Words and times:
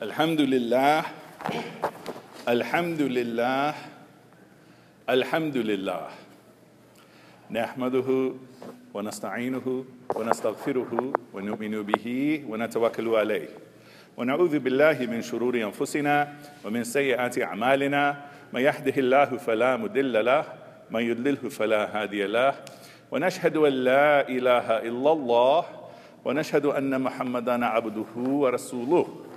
الحمد 0.00 0.40
لله 0.40 1.02
الحمد 2.48 3.02
لله 3.02 3.74
الحمد 5.10 5.56
لله 5.56 6.04
نحمده 7.50 8.08
ونستعينه 8.94 9.84
ونستغفره 10.16 10.92
ونؤمن 11.34 11.74
به 11.82 12.06
ونتوكل 12.48 13.08
عليه. 13.08 13.48
ونعوذ 14.16 14.58
بالله 14.58 15.04
من 15.04 15.20
شرور 15.20 15.60
أنفسنا 15.68 16.16
ومن 16.64 16.84
سيئات 16.84 17.36
أعمالنا. 17.38 18.04
من 18.56 18.60
يهده 18.60 18.96
الله 18.96 19.36
فلا 19.36 19.76
مضل 19.76 20.24
له 20.24 20.44
من 20.90 21.02
يضلله 21.12 21.44
فلا 21.52 21.92
هادي 21.92 22.24
له. 22.24 22.56
ونشهد 23.12 23.56
أن 23.56 23.72
لا 23.72 24.28
إله 24.28 24.66
إلا 24.80 25.12
الله 25.12 25.64
ونشهد 26.24 26.66
أن 26.66 26.88
محمدا 27.00 27.66
عبده 27.66 28.12
ورسوله. 28.16 29.29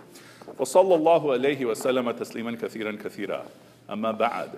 وصلى 0.60 0.96
الله 0.96 1.32
عليه 1.32 1.66
وسلم 1.66 2.12
تسليما 2.12 2.58
كثيرا 2.62 2.92
كثيرا. 3.04 3.46
أما 3.92 4.12
بعد 4.12 4.50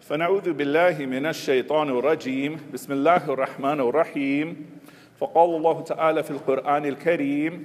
فنعوذ 0.00 0.52
بالله 0.52 1.06
من 1.06 1.26
الشيطان 1.26 1.88
الرجيم. 1.88 2.60
بسم 2.72 2.92
الله 2.92 3.24
الرحمن 3.32 3.80
الرحيم. 3.80 4.66
فقال 5.20 5.50
الله 5.56 5.80
تعالى 5.80 6.22
في 6.22 6.30
القرآن 6.30 6.86
الكريم 6.86 7.64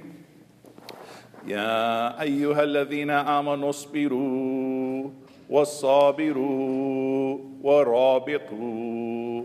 يا 1.46 2.22
أيها 2.22 2.62
الذين 2.62 3.10
آمنوا 3.10 3.70
اصبروا 3.70 5.10
والصابروا 5.50 7.38
ورابطوا 7.62 9.42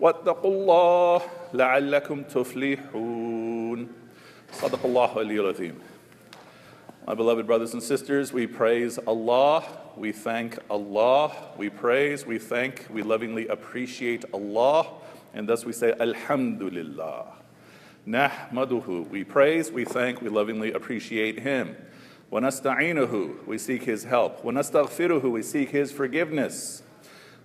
واتقوا 0.00 0.50
الله 0.50 1.20
لعلكم 1.54 2.22
تفلحون. 2.22 3.88
صدق 4.52 4.86
الله 4.86 5.20
العظيم. 5.40 5.74
My 7.06 7.14
beloved 7.14 7.46
brothers 7.46 7.72
and 7.72 7.82
sisters, 7.82 8.30
we 8.30 8.46
praise 8.46 8.98
Allah, 8.98 9.64
we 9.96 10.12
thank 10.12 10.58
Allah, 10.68 11.32
we 11.56 11.70
praise, 11.70 12.26
we 12.26 12.38
thank, 12.38 12.86
we 12.90 13.02
lovingly 13.02 13.48
appreciate 13.48 14.26
Allah, 14.34 14.86
and 15.32 15.48
thus 15.48 15.64
we 15.64 15.72
say 15.72 15.94
Alhamdulillah. 15.98 17.32
Nahmaduhu, 18.06 19.08
we 19.08 19.24
praise, 19.24 19.72
we 19.72 19.86
thank, 19.86 20.20
we 20.20 20.28
lovingly 20.28 20.72
appreciate 20.72 21.40
Him. 21.40 21.74
Wanasta'inuhu, 22.30 23.46
we 23.46 23.56
seek 23.56 23.84
His 23.84 24.04
help. 24.04 24.42
Wanastaghfiruhu, 24.42 25.32
we 25.32 25.42
seek 25.42 25.70
His 25.70 25.90
forgiveness. 25.90 26.82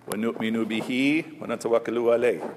Wanu'minu 0.06 0.66
bihi, 0.66 1.40
wanatawakkalu 1.40 2.40
alayh. 2.40 2.56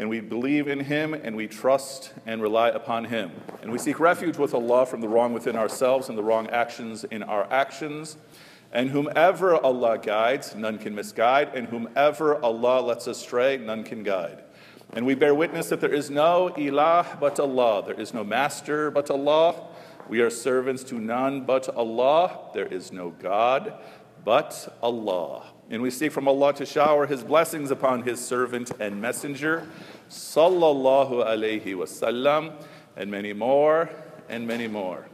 And 0.00 0.08
we 0.08 0.20
believe 0.20 0.66
in 0.66 0.80
Him 0.80 1.12
and 1.12 1.36
we 1.36 1.46
trust 1.46 2.14
and 2.24 2.40
rely 2.40 2.70
upon 2.70 3.04
Him. 3.04 3.32
And 3.60 3.70
we 3.70 3.76
seek 3.76 4.00
refuge 4.00 4.38
with 4.38 4.54
Allah 4.54 4.86
from 4.86 5.02
the 5.02 5.08
wrong 5.10 5.34
within 5.34 5.56
ourselves 5.56 6.08
and 6.08 6.16
the 6.16 6.22
wrong 6.22 6.48
actions 6.48 7.04
in 7.04 7.22
our 7.22 7.46
actions. 7.52 8.16
And 8.72 8.88
whomever 8.88 9.58
Allah 9.58 9.98
guides, 9.98 10.54
none 10.54 10.78
can 10.78 10.94
misguide. 10.94 11.50
And 11.54 11.68
whomever 11.68 12.42
Allah 12.42 12.80
lets 12.80 13.08
astray, 13.08 13.58
none 13.58 13.84
can 13.84 14.02
guide. 14.02 14.42
And 14.94 15.04
we 15.04 15.14
bear 15.14 15.34
witness 15.34 15.68
that 15.68 15.82
there 15.82 15.92
is 15.92 16.08
no 16.08 16.48
ilah 16.56 17.20
but 17.20 17.38
Allah. 17.38 17.84
There 17.84 18.00
is 18.00 18.14
no 18.14 18.24
master 18.24 18.90
but 18.90 19.10
Allah. 19.10 19.66
We 20.08 20.22
are 20.22 20.30
servants 20.30 20.82
to 20.84 20.94
none 20.94 21.42
but 21.42 21.68
Allah. 21.68 22.38
There 22.54 22.64
is 22.64 22.90
no 22.90 23.10
God 23.10 23.74
but 24.24 24.78
Allah. 24.82 25.49
And 25.70 25.80
we 25.80 25.90
seek 25.90 26.10
from 26.10 26.26
Allah 26.26 26.52
to 26.54 26.66
shower 26.66 27.06
His 27.06 27.22
blessings 27.22 27.70
upon 27.70 28.02
His 28.02 28.24
servant 28.24 28.72
and 28.80 29.00
messenger, 29.00 29.68
sallallahu 30.10 31.24
alayhi 31.24 31.64
wasallam, 31.64 32.52
and 32.96 33.08
many 33.08 33.32
more, 33.32 33.88
and 34.28 34.48
many 34.48 34.66
more. 34.66 35.06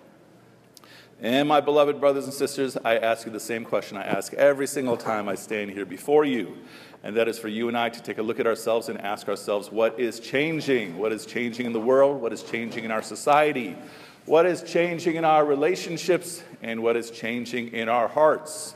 And 1.21 1.49
my 1.49 1.61
beloved 1.61 2.01
brothers 2.01 2.25
and 2.25 2.33
sisters, 2.33 2.77
I 2.85 2.97
ask 2.97 3.27
you 3.27 3.33
the 3.33 3.41
same 3.41 3.65
question 3.65 3.97
I 3.99 4.05
ask 4.05 4.33
every 4.35 4.67
single 4.67 4.97
time 4.97 5.29
I 5.29 5.35
stand 5.35 5.71
here 5.71 5.87
before 5.87 6.25
you. 6.25 6.57
And 7.03 7.17
that 7.17 7.29
is 7.29 7.39
for 7.39 7.49
you 7.49 7.69
and 7.69 7.77
I 7.77 7.89
to 7.89 8.03
take 8.03 8.19
a 8.19 8.23
look 8.23 8.41
at 8.41 8.47
ourselves 8.47 8.89
and 8.89 9.01
ask 9.01 9.29
ourselves 9.29 9.71
what 9.71 9.99
is 9.99 10.21
changing? 10.21 10.99
What 10.99 11.13
is 11.13 11.25
changing 11.25 11.67
in 11.67 11.73
the 11.73 11.81
world? 11.81 12.21
What 12.21 12.33
is 12.33 12.43
changing 12.43 12.85
in 12.85 12.91
our 12.91 13.03
society? 13.03 13.77
What 14.25 14.45
is 14.45 14.63
changing 14.63 15.17
in 15.17 15.25
our 15.25 15.45
relationships? 15.45 16.43
And 16.63 16.83
what 16.83 16.97
is 16.97 17.11
changing 17.11 17.69
in 17.69 17.89
our 17.89 18.09
hearts? 18.09 18.75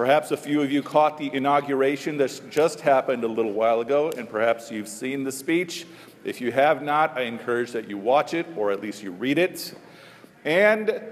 Perhaps 0.00 0.30
a 0.30 0.36
few 0.38 0.62
of 0.62 0.72
you 0.72 0.82
caught 0.82 1.18
the 1.18 1.30
inauguration 1.34 2.16
that 2.16 2.40
just 2.48 2.80
happened 2.80 3.22
a 3.22 3.28
little 3.28 3.52
while 3.52 3.82
ago, 3.82 4.10
and 4.16 4.26
perhaps 4.26 4.70
you've 4.70 4.88
seen 4.88 5.24
the 5.24 5.30
speech. 5.30 5.86
If 6.24 6.40
you 6.40 6.52
have 6.52 6.82
not, 6.82 7.18
I 7.18 7.24
encourage 7.24 7.72
that 7.72 7.86
you 7.86 7.98
watch 7.98 8.32
it, 8.32 8.46
or 8.56 8.70
at 8.70 8.80
least 8.80 9.02
you 9.02 9.10
read 9.10 9.36
it. 9.36 9.74
And 10.42 11.02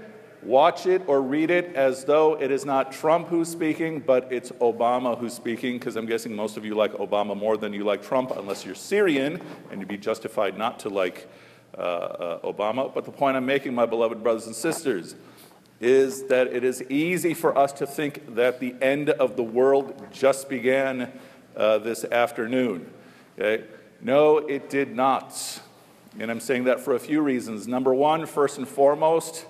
watch 0.41 0.87
it 0.87 1.03
or 1.05 1.21
read 1.21 1.51
it 1.51 1.75
as 1.75 2.03
though 2.03 2.41
it 2.41 2.49
is 2.49 2.65
not 2.65 2.91
Trump 2.91 3.27
who's 3.27 3.47
speaking, 3.47 3.99
but 3.99 4.33
it's 4.33 4.49
Obama 4.53 5.15
who's 5.15 5.33
speaking, 5.33 5.77
because 5.77 5.95
I'm 5.95 6.07
guessing 6.07 6.35
most 6.35 6.57
of 6.57 6.65
you 6.65 6.73
like 6.73 6.93
Obama 6.93 7.37
more 7.37 7.57
than 7.57 7.73
you 7.73 7.83
like 7.83 8.01
Trump, 8.01 8.31
unless 8.31 8.65
you're 8.65 8.73
Syrian, 8.73 9.39
and 9.69 9.81
you'd 9.81 9.87
be 9.87 9.99
justified 9.99 10.57
not 10.57 10.79
to 10.79 10.89
like 10.89 11.29
uh, 11.77 11.81
uh, 11.81 12.51
Obama. 12.51 12.91
But 12.91 13.05
the 13.05 13.11
point 13.11 13.37
I'm 13.37 13.45
making, 13.45 13.75
my 13.75 13.85
beloved 13.85 14.23
brothers 14.23 14.47
and 14.47 14.55
sisters, 14.55 15.13
is 15.79 16.23
that 16.23 16.47
it 16.47 16.63
is 16.63 16.83
easy 16.83 17.33
for 17.33 17.57
us 17.57 17.71
to 17.73 17.87
think 17.87 18.35
that 18.35 18.59
the 18.59 18.75
end 18.81 19.09
of 19.09 19.35
the 19.35 19.43
world 19.43 19.93
just 20.11 20.49
began 20.49 21.11
uh, 21.55 21.77
this 21.77 22.03
afternoon. 22.05 22.91
Okay? 23.37 23.63
No, 24.01 24.37
it 24.37 24.69
did 24.69 24.95
not. 24.95 25.61
And 26.19 26.29
I'm 26.29 26.39
saying 26.39 26.65
that 26.65 26.79
for 26.79 26.95
a 26.95 26.99
few 26.99 27.21
reasons. 27.21 27.67
Number 27.67 27.93
one, 27.93 28.25
first 28.25 28.57
and 28.57 28.67
foremost, 28.67 29.45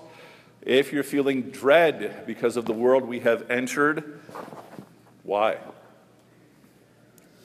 if 0.62 0.92
you're 0.92 1.02
feeling 1.02 1.42
dread 1.50 2.24
because 2.26 2.56
of 2.56 2.64
the 2.64 2.72
world 2.72 3.04
we 3.04 3.20
have 3.20 3.50
entered, 3.50 4.20
why? 5.22 5.58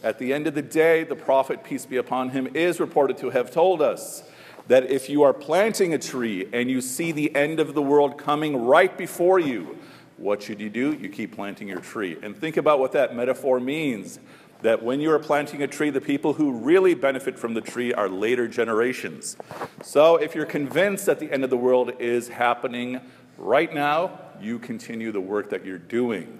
At 0.03 0.19
the 0.19 0.33
end 0.33 0.45
of 0.45 0.53
the 0.53 0.61
day, 0.61 1.03
the 1.03 1.15
prophet, 1.15 1.63
peace 1.63 1.85
be 1.85 1.97
upon 1.97 2.29
him, 2.29 2.49
is 2.53 2.79
reported 2.79 3.17
to 3.17 3.31
have 3.31 3.49
told 3.49 3.81
us 3.81 4.23
that 4.67 4.89
if 4.89 5.09
you 5.09 5.23
are 5.23 5.33
planting 5.33 5.93
a 5.93 5.97
tree 5.97 6.47
and 6.53 6.69
you 6.69 6.81
see 6.81 7.11
the 7.11 7.35
end 7.35 7.59
of 7.59 7.73
the 7.73 7.81
world 7.81 8.17
coming 8.17 8.65
right 8.65 8.97
before 8.97 9.39
you, 9.39 9.77
what 10.17 10.41
should 10.41 10.59
you 10.59 10.69
do? 10.69 10.93
You 10.93 11.09
keep 11.09 11.35
planting 11.35 11.67
your 11.67 11.81
tree. 11.81 12.17
And 12.21 12.35
think 12.35 12.57
about 12.57 12.79
what 12.79 12.93
that 12.93 13.15
metaphor 13.15 13.59
means 13.59 14.19
that 14.61 14.81
when 14.81 14.99
you 14.99 15.11
are 15.11 15.19
planting 15.19 15.61
a 15.61 15.67
tree, 15.67 15.89
the 15.89 16.01
people 16.01 16.33
who 16.33 16.51
really 16.51 16.95
benefit 16.95 17.37
from 17.37 17.53
the 17.53 17.61
tree 17.61 17.93
are 17.93 18.09
later 18.09 18.47
generations. 18.47 19.37
So 19.83 20.15
if 20.15 20.33
you're 20.33 20.45
convinced 20.45 21.05
that 21.05 21.19
the 21.19 21.31
end 21.31 21.43
of 21.43 21.49
the 21.49 21.57
world 21.57 21.91
is 21.99 22.29
happening 22.29 23.01
right 23.37 23.71
now, 23.73 24.19
you 24.41 24.57
continue 24.57 25.11
the 25.11 25.21
work 25.21 25.49
that 25.49 25.65
you're 25.65 25.77
doing. 25.77 26.39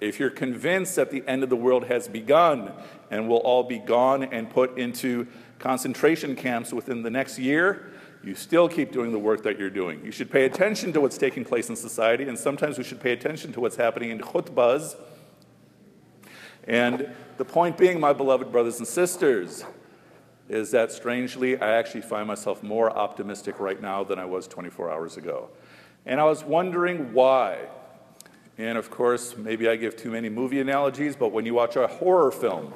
If 0.00 0.18
you're 0.18 0.30
convinced 0.30 0.96
that 0.96 1.10
the 1.10 1.22
end 1.28 1.42
of 1.42 1.50
the 1.50 1.56
world 1.56 1.84
has 1.84 2.08
begun 2.08 2.72
and 3.10 3.28
will 3.28 3.38
all 3.38 3.62
be 3.62 3.78
gone 3.78 4.24
and 4.24 4.50
put 4.50 4.78
into 4.78 5.28
concentration 5.62 6.34
camps 6.34 6.72
within 6.72 7.02
the 7.02 7.10
next 7.10 7.38
year, 7.38 7.92
you 8.24 8.34
still 8.34 8.68
keep 8.68 8.90
doing 8.90 9.12
the 9.12 9.18
work 9.18 9.44
that 9.44 9.58
you're 9.58 9.70
doing. 9.70 10.04
You 10.04 10.10
should 10.10 10.30
pay 10.30 10.44
attention 10.44 10.92
to 10.92 11.00
what's 11.00 11.16
taking 11.16 11.44
place 11.44 11.68
in 11.68 11.76
society, 11.76 12.28
and 12.28 12.36
sometimes 12.36 12.78
we 12.78 12.84
should 12.84 13.00
pay 13.00 13.12
attention 13.12 13.52
to 13.52 13.60
what's 13.60 13.76
happening 13.76 14.10
in 14.10 14.18
khutbahs. 14.18 14.96
And 16.66 17.08
the 17.36 17.44
point 17.44 17.78
being, 17.78 18.00
my 18.00 18.12
beloved 18.12 18.50
brothers 18.50 18.78
and 18.78 18.86
sisters, 18.86 19.64
is 20.48 20.72
that 20.72 20.90
strangely, 20.90 21.56
I 21.60 21.76
actually 21.76 22.02
find 22.02 22.26
myself 22.26 22.62
more 22.62 22.90
optimistic 22.90 23.60
right 23.60 23.80
now 23.80 24.02
than 24.02 24.18
I 24.18 24.24
was 24.24 24.48
24 24.48 24.90
hours 24.90 25.16
ago. 25.16 25.48
And 26.04 26.20
I 26.20 26.24
was 26.24 26.42
wondering 26.42 27.12
why. 27.12 27.58
And 28.58 28.76
of 28.76 28.90
course, 28.90 29.36
maybe 29.36 29.68
I 29.68 29.76
give 29.76 29.96
too 29.96 30.10
many 30.10 30.28
movie 30.28 30.60
analogies, 30.60 31.14
but 31.14 31.30
when 31.30 31.46
you 31.46 31.54
watch 31.54 31.76
a 31.76 31.86
horror 31.86 32.32
film, 32.32 32.74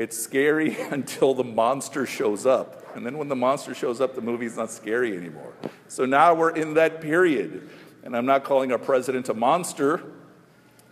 it's 0.00 0.18
scary 0.18 0.80
until 0.90 1.34
the 1.34 1.44
monster 1.44 2.06
shows 2.06 2.46
up. 2.46 2.96
And 2.96 3.04
then 3.04 3.18
when 3.18 3.28
the 3.28 3.36
monster 3.36 3.74
shows 3.74 4.00
up, 4.00 4.14
the 4.14 4.22
movie's 4.22 4.56
not 4.56 4.70
scary 4.70 5.16
anymore. 5.16 5.52
So 5.88 6.06
now 6.06 6.34
we're 6.34 6.56
in 6.56 6.74
that 6.74 7.02
period. 7.02 7.68
And 8.02 8.16
I'm 8.16 8.24
not 8.24 8.42
calling 8.42 8.72
our 8.72 8.78
president 8.78 9.28
a 9.28 9.34
monster, 9.34 10.02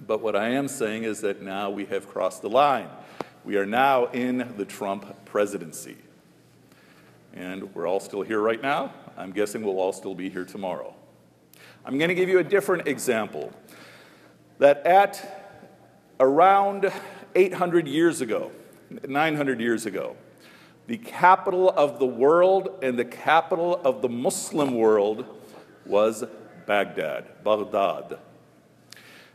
but 0.06 0.20
what 0.20 0.36
I 0.36 0.50
am 0.50 0.68
saying 0.68 1.04
is 1.04 1.22
that 1.22 1.40
now 1.40 1.70
we 1.70 1.86
have 1.86 2.06
crossed 2.06 2.42
the 2.42 2.50
line. 2.50 2.90
We 3.44 3.56
are 3.56 3.64
now 3.64 4.06
in 4.06 4.54
the 4.58 4.66
Trump 4.66 5.24
presidency. 5.24 5.96
And 7.32 7.74
we're 7.74 7.86
all 7.86 8.00
still 8.00 8.22
here 8.22 8.40
right 8.40 8.60
now. 8.60 8.92
I'm 9.16 9.32
guessing 9.32 9.64
we'll 9.64 9.80
all 9.80 9.94
still 9.94 10.14
be 10.14 10.28
here 10.28 10.44
tomorrow. 10.44 10.94
I'm 11.82 11.96
going 11.96 12.10
to 12.10 12.14
give 12.14 12.28
you 12.28 12.40
a 12.40 12.44
different 12.44 12.86
example. 12.86 13.52
That 14.58 14.84
at 14.86 15.64
around 16.20 16.92
800 17.34 17.88
years 17.88 18.20
ago, 18.20 18.50
900 19.06 19.60
years 19.60 19.86
ago, 19.86 20.16
the 20.86 20.96
capital 20.98 21.70
of 21.70 21.98
the 21.98 22.06
world 22.06 22.78
and 22.82 22.98
the 22.98 23.04
capital 23.04 23.76
of 23.84 24.00
the 24.00 24.08
Muslim 24.08 24.74
world 24.74 25.26
was 25.84 26.24
Baghdad, 26.66 27.44
Baghdad. 27.44 28.18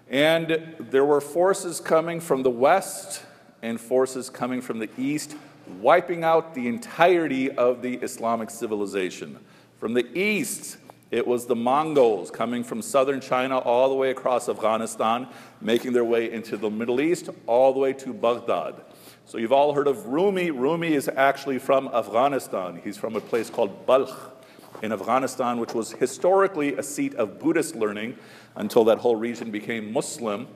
And 0.09 0.75
there 0.79 1.05
were 1.05 1.21
forces 1.21 1.79
coming 1.79 2.19
from 2.19 2.43
the 2.43 2.49
west 2.49 3.23
and 3.61 3.79
forces 3.79 4.29
coming 4.29 4.61
from 4.61 4.79
the 4.79 4.89
east, 4.97 5.35
wiping 5.79 6.23
out 6.23 6.53
the 6.53 6.67
entirety 6.67 7.49
of 7.49 7.81
the 7.81 7.95
Islamic 7.95 8.49
civilization. 8.49 9.39
From 9.79 9.93
the 9.93 10.05
east, 10.17 10.77
It 11.13 11.27
was 11.27 11.45
the 11.45 11.55
Mongols 11.55 12.31
coming 12.31 12.63
from 12.63 12.81
southern 12.81 13.21
China 13.21 13.59
all 13.59 13.87
the 13.87 13.93
way 13.93 14.09
across 14.09 14.49
Afghanistan, 14.49 15.27
making 15.61 15.93
their 15.93 16.03
way 16.03 16.31
into 16.31 16.57
the 16.57 16.71
Middle 16.71 16.99
East, 16.99 17.29
all 17.45 17.71
the 17.71 17.77
way 17.77 17.93
to 17.93 18.13
Baghdad. 18.13 18.73
So 19.25 19.37
you've 19.37 19.53
all 19.53 19.73
heard 19.73 19.87
of 19.87 20.07
Rumi. 20.07 20.51
Rumi 20.51 20.93
is 20.93 21.09
actually 21.09 21.57
from 21.57 21.87
Afghanistan. 21.87 22.81
He's 22.83 22.97
from 22.97 23.15
a 23.15 23.21
place 23.21 23.49
called 23.49 23.85
Balkh 23.85 24.31
in 24.81 24.91
Afghanistan, 24.91 25.59
which 25.59 25.73
was 25.73 25.93
historically 25.93 26.75
a 26.75 26.83
seat 26.83 27.15
of 27.15 27.39
Buddhist 27.39 27.75
learning 27.75 28.17
until 28.55 28.83
that 28.85 28.99
whole 28.99 29.15
region 29.15 29.49
became 29.49 29.93
Muslim. 29.93 30.47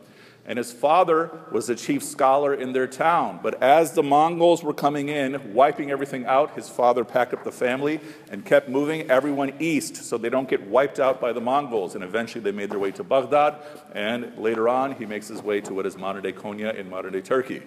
And 0.45 0.57
his 0.57 0.71
father 0.71 1.31
was 1.51 1.67
the 1.67 1.75
chief 1.75 2.03
scholar 2.03 2.53
in 2.53 2.71
their 2.71 2.87
town. 2.87 3.39
But 3.41 3.61
as 3.61 3.93
the 3.93 4.03
Mongols 4.03 4.63
were 4.63 4.73
coming 4.73 5.09
in, 5.09 5.53
wiping 5.53 5.89
everything 5.89 6.25
out, 6.25 6.55
his 6.55 6.69
father 6.69 7.03
packed 7.03 7.33
up 7.33 7.43
the 7.43 7.51
family 7.51 7.99
and 8.29 8.45
kept 8.45 8.69
moving 8.69 9.09
everyone 9.09 9.53
east 9.59 9.97
so 9.97 10.17
they 10.17 10.29
don't 10.29 10.47
get 10.47 10.67
wiped 10.67 10.99
out 10.99 11.19
by 11.19 11.33
the 11.33 11.41
Mongols. 11.41 11.95
And 11.95 12.03
eventually 12.03 12.41
they 12.41 12.51
made 12.51 12.69
their 12.69 12.79
way 12.79 12.91
to 12.91 13.03
Baghdad. 13.03 13.55
And 13.93 14.37
later 14.37 14.69
on, 14.69 14.93
he 14.95 15.05
makes 15.05 15.27
his 15.27 15.41
way 15.41 15.61
to 15.61 15.73
what 15.73 15.85
is 15.85 15.97
modern 15.97 16.23
day 16.23 16.33
Konya 16.33 16.75
in 16.75 16.89
modern 16.89 17.13
day 17.13 17.21
Turkey. 17.21 17.63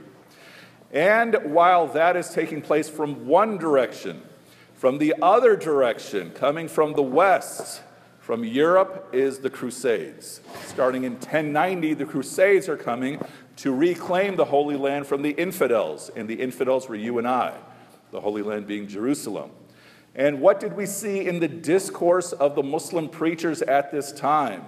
And 0.92 1.36
while 1.44 1.86
that 1.88 2.16
is 2.16 2.30
taking 2.30 2.62
place 2.62 2.88
from 2.88 3.26
one 3.26 3.58
direction, 3.58 4.22
from 4.74 4.98
the 4.98 5.14
other 5.22 5.56
direction, 5.56 6.30
coming 6.30 6.66
from 6.66 6.94
the 6.94 7.02
west, 7.02 7.82
from 8.18 8.44
Europe, 8.44 9.10
is 9.12 9.38
the 9.38 9.50
Crusades. 9.50 10.40
Starting 10.66 11.04
in 11.04 11.12
1090, 11.12 11.94
the 11.94 12.04
Crusades 12.04 12.68
are 12.68 12.76
coming 12.76 13.20
to 13.56 13.74
reclaim 13.74 14.36
the 14.36 14.44
Holy 14.46 14.76
Land 14.76 15.06
from 15.06 15.22
the 15.22 15.30
infidels, 15.30 16.10
and 16.16 16.26
the 16.26 16.40
infidels 16.40 16.88
were 16.88 16.96
you 16.96 17.18
and 17.18 17.28
I, 17.28 17.54
the 18.10 18.20
Holy 18.20 18.42
Land 18.42 18.66
being 18.66 18.88
Jerusalem. 18.88 19.50
And 20.14 20.40
what 20.40 20.58
did 20.58 20.74
we 20.74 20.86
see 20.86 21.26
in 21.26 21.40
the 21.40 21.48
discourse 21.48 22.32
of 22.32 22.54
the 22.54 22.62
Muslim 22.62 23.08
preachers 23.08 23.62
at 23.62 23.92
this 23.92 24.12
time? 24.12 24.64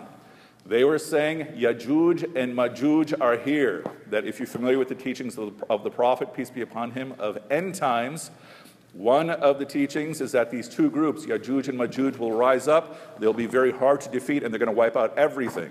They 0.64 0.84
were 0.84 0.98
saying, 0.98 1.46
Yajuj 1.56 2.36
and 2.36 2.54
Majuj 2.54 3.20
are 3.20 3.36
here. 3.36 3.84
That 4.10 4.24
if 4.24 4.38
you're 4.38 4.46
familiar 4.46 4.78
with 4.78 4.88
the 4.88 4.94
teachings 4.94 5.36
of 5.36 5.58
the, 5.58 5.66
of 5.66 5.82
the 5.82 5.90
prophet, 5.90 6.32
peace 6.34 6.50
be 6.50 6.60
upon 6.60 6.92
him, 6.92 7.14
of 7.18 7.38
end 7.50 7.74
times, 7.74 8.30
one 8.92 9.30
of 9.30 9.58
the 9.58 9.64
teachings 9.64 10.20
is 10.20 10.32
that 10.32 10.50
these 10.50 10.68
two 10.68 10.90
groups, 10.90 11.26
Yajuj 11.26 11.68
and 11.68 11.78
Majuj, 11.78 12.18
will 12.18 12.32
rise 12.32 12.68
up. 12.68 13.18
They'll 13.18 13.32
be 13.32 13.46
very 13.46 13.72
hard 13.72 14.02
to 14.02 14.10
defeat, 14.10 14.42
and 14.42 14.52
they're 14.52 14.58
going 14.58 14.66
to 14.66 14.78
wipe 14.78 14.96
out 14.96 15.16
everything. 15.18 15.70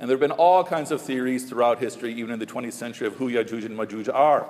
And 0.00 0.08
there 0.08 0.14
have 0.14 0.20
been 0.20 0.30
all 0.32 0.64
kinds 0.64 0.90
of 0.90 1.02
theories 1.02 1.48
throughout 1.48 1.78
history, 1.78 2.14
even 2.14 2.30
in 2.30 2.38
the 2.38 2.46
20th 2.46 2.72
century, 2.72 3.06
of 3.06 3.14
who 3.14 3.30
Yajuj 3.30 3.64
and 3.64 3.78
Majuj 3.78 4.12
are. 4.12 4.48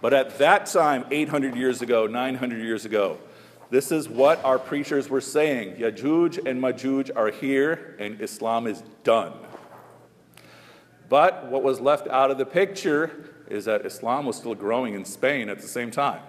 But 0.00 0.14
at 0.14 0.38
that 0.38 0.66
time, 0.66 1.04
800 1.10 1.56
years 1.56 1.82
ago, 1.82 2.06
900 2.06 2.62
years 2.62 2.84
ago, 2.84 3.18
this 3.70 3.92
is 3.92 4.08
what 4.08 4.44
our 4.44 4.58
preachers 4.58 5.08
were 5.08 5.20
saying. 5.20 5.76
Yajuj 5.76 6.44
and 6.44 6.60
Majuj 6.60 7.10
are 7.14 7.30
here, 7.30 7.96
and 7.98 8.20
Islam 8.20 8.66
is 8.66 8.82
done. 9.04 9.32
But 11.08 11.46
what 11.46 11.62
was 11.62 11.80
left 11.80 12.08
out 12.08 12.30
of 12.30 12.38
the 12.38 12.46
picture 12.46 13.32
is 13.48 13.64
that 13.64 13.86
Islam 13.86 14.26
was 14.26 14.36
still 14.36 14.54
growing 14.54 14.94
in 14.94 15.04
Spain 15.04 15.48
at 15.48 15.60
the 15.60 15.68
same 15.68 15.90
time. 15.90 16.22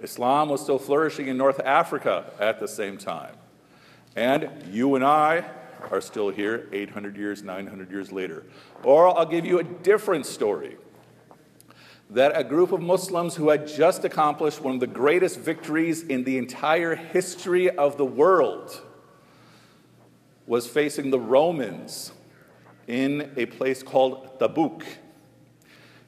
Islam 0.00 0.48
was 0.48 0.60
still 0.60 0.78
flourishing 0.78 1.28
in 1.28 1.36
North 1.36 1.60
Africa 1.60 2.32
at 2.38 2.60
the 2.60 2.68
same 2.68 2.98
time. 2.98 3.34
And 4.14 4.50
you 4.70 4.94
and 4.94 5.04
I 5.04 5.44
are 5.90 6.00
still 6.00 6.30
here 6.30 6.68
800 6.72 7.16
years, 7.16 7.42
900 7.42 7.90
years 7.90 8.12
later. 8.12 8.44
Or 8.82 9.16
I'll 9.16 9.26
give 9.26 9.44
you 9.44 9.58
a 9.58 9.64
different 9.64 10.26
story 10.26 10.76
that 12.10 12.32
a 12.38 12.44
group 12.44 12.72
of 12.72 12.80
Muslims 12.80 13.34
who 13.34 13.48
had 13.48 13.66
just 13.66 14.04
accomplished 14.04 14.60
one 14.60 14.74
of 14.74 14.80
the 14.80 14.86
greatest 14.86 15.40
victories 15.40 16.02
in 16.02 16.24
the 16.24 16.38
entire 16.38 16.94
history 16.94 17.68
of 17.70 17.96
the 17.96 18.04
world 18.04 18.80
was 20.46 20.66
facing 20.66 21.10
the 21.10 21.18
Romans 21.18 22.12
in 22.86 23.32
a 23.36 23.46
place 23.46 23.82
called 23.82 24.38
Tabuk. 24.38 24.84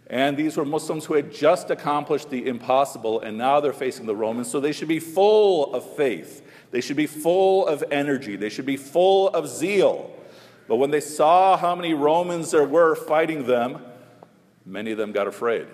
And 0.07 0.37
these 0.37 0.57
were 0.57 0.65
Muslims 0.65 1.05
who 1.05 1.15
had 1.15 1.33
just 1.33 1.71
accomplished 1.71 2.31
the 2.31 2.47
impossible, 2.47 3.21
and 3.21 3.37
now 3.37 3.61
they're 3.61 3.73
facing 3.73 4.07
the 4.07 4.17
Romans. 4.17 4.51
So 4.51 4.61
they 4.61 4.73
should 4.73 4.89
be 4.89 5.01
full 5.01 5.75
of 5.75 5.85
faith. 5.97 6.47
They 6.71 6.81
should 6.81 6.97
be 6.97 7.07
full 7.07 7.67
of 7.67 7.83
energy. 7.91 8.37
They 8.37 8.49
should 8.49 8.65
be 8.67 8.77
full 8.77 9.29
of 9.31 9.49
zeal. 9.49 10.15
But 10.69 10.77
when 10.77 10.91
they 10.91 11.01
saw 11.01 11.57
how 11.57 11.75
many 11.75 11.93
Romans 11.93 12.53
there 12.53 12.65
were 12.65 12.95
fighting 12.95 13.47
them, 13.47 13.83
many 14.65 14.93
of 14.93 14.99
them 14.99 15.13
got 15.13 15.27
afraid. 15.27 15.67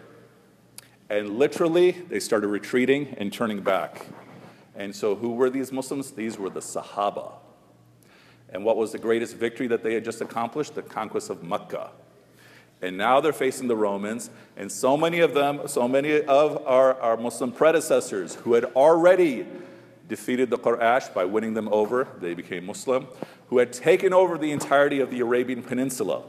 And 1.11 1.39
literally, 1.39 1.93
they 1.93 2.21
started 2.21 2.49
retreating 2.49 3.15
and 3.19 3.33
turning 3.33 3.61
back. 3.61 4.07
And 4.75 4.95
so, 4.95 5.15
who 5.15 5.35
were 5.35 5.51
these 5.51 5.71
Muslims? 5.71 6.11
These 6.13 6.39
were 6.39 6.51
the 6.51 6.61
Sahaba. 6.61 7.33
And 8.51 8.65
what 8.65 8.77
was 8.77 8.93
the 8.93 8.99
greatest 8.99 9.37
victory 9.37 9.67
that 9.67 9.83
they 9.83 9.95
had 9.95 10.05
just 10.05 10.21
accomplished? 10.21 10.75
The 10.75 10.83
conquest 10.83 11.31
of 11.31 11.43
Mecca. 11.43 11.91
And 12.83 12.97
now 12.97 13.21
they're 13.21 13.33
facing 13.33 13.69
the 13.69 13.77
Romans, 13.77 14.31
and 14.57 14.71
so 14.71 14.97
many 14.97 15.21
of 15.21 15.33
them, 15.33 15.67
so 15.67 15.89
many 15.89 16.21
of 16.23 16.67
our, 16.67 17.01
our 17.01 17.17
Muslim 17.17 17.51
predecessors 17.51 18.35
who 18.35 18.53
had 18.55 18.65
already 18.77 19.47
defeated 20.07 20.51
the 20.51 20.59
Quraysh 20.59 21.15
by 21.15 21.25
winning 21.25 21.55
them 21.55 21.69
over, 21.73 22.09
they 22.21 22.35
became 22.35 22.67
Muslim, 22.67 23.07
who 23.49 23.59
had 23.59 23.73
taken 23.73 24.13
over 24.13 24.37
the 24.37 24.51
entirety 24.51 25.01
of 25.01 25.11
the 25.11 25.21
Arabian 25.21 25.63
Peninsula. 25.63 26.25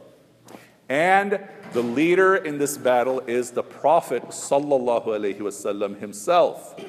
And 0.88 1.40
the 1.74 1.82
leader 1.82 2.36
in 2.36 2.58
this 2.58 2.78
battle 2.78 3.22
is 3.22 3.52
the 3.52 3.64
Prophet 3.64 4.24
wasallam 4.24 6.00
himself. 6.00 6.80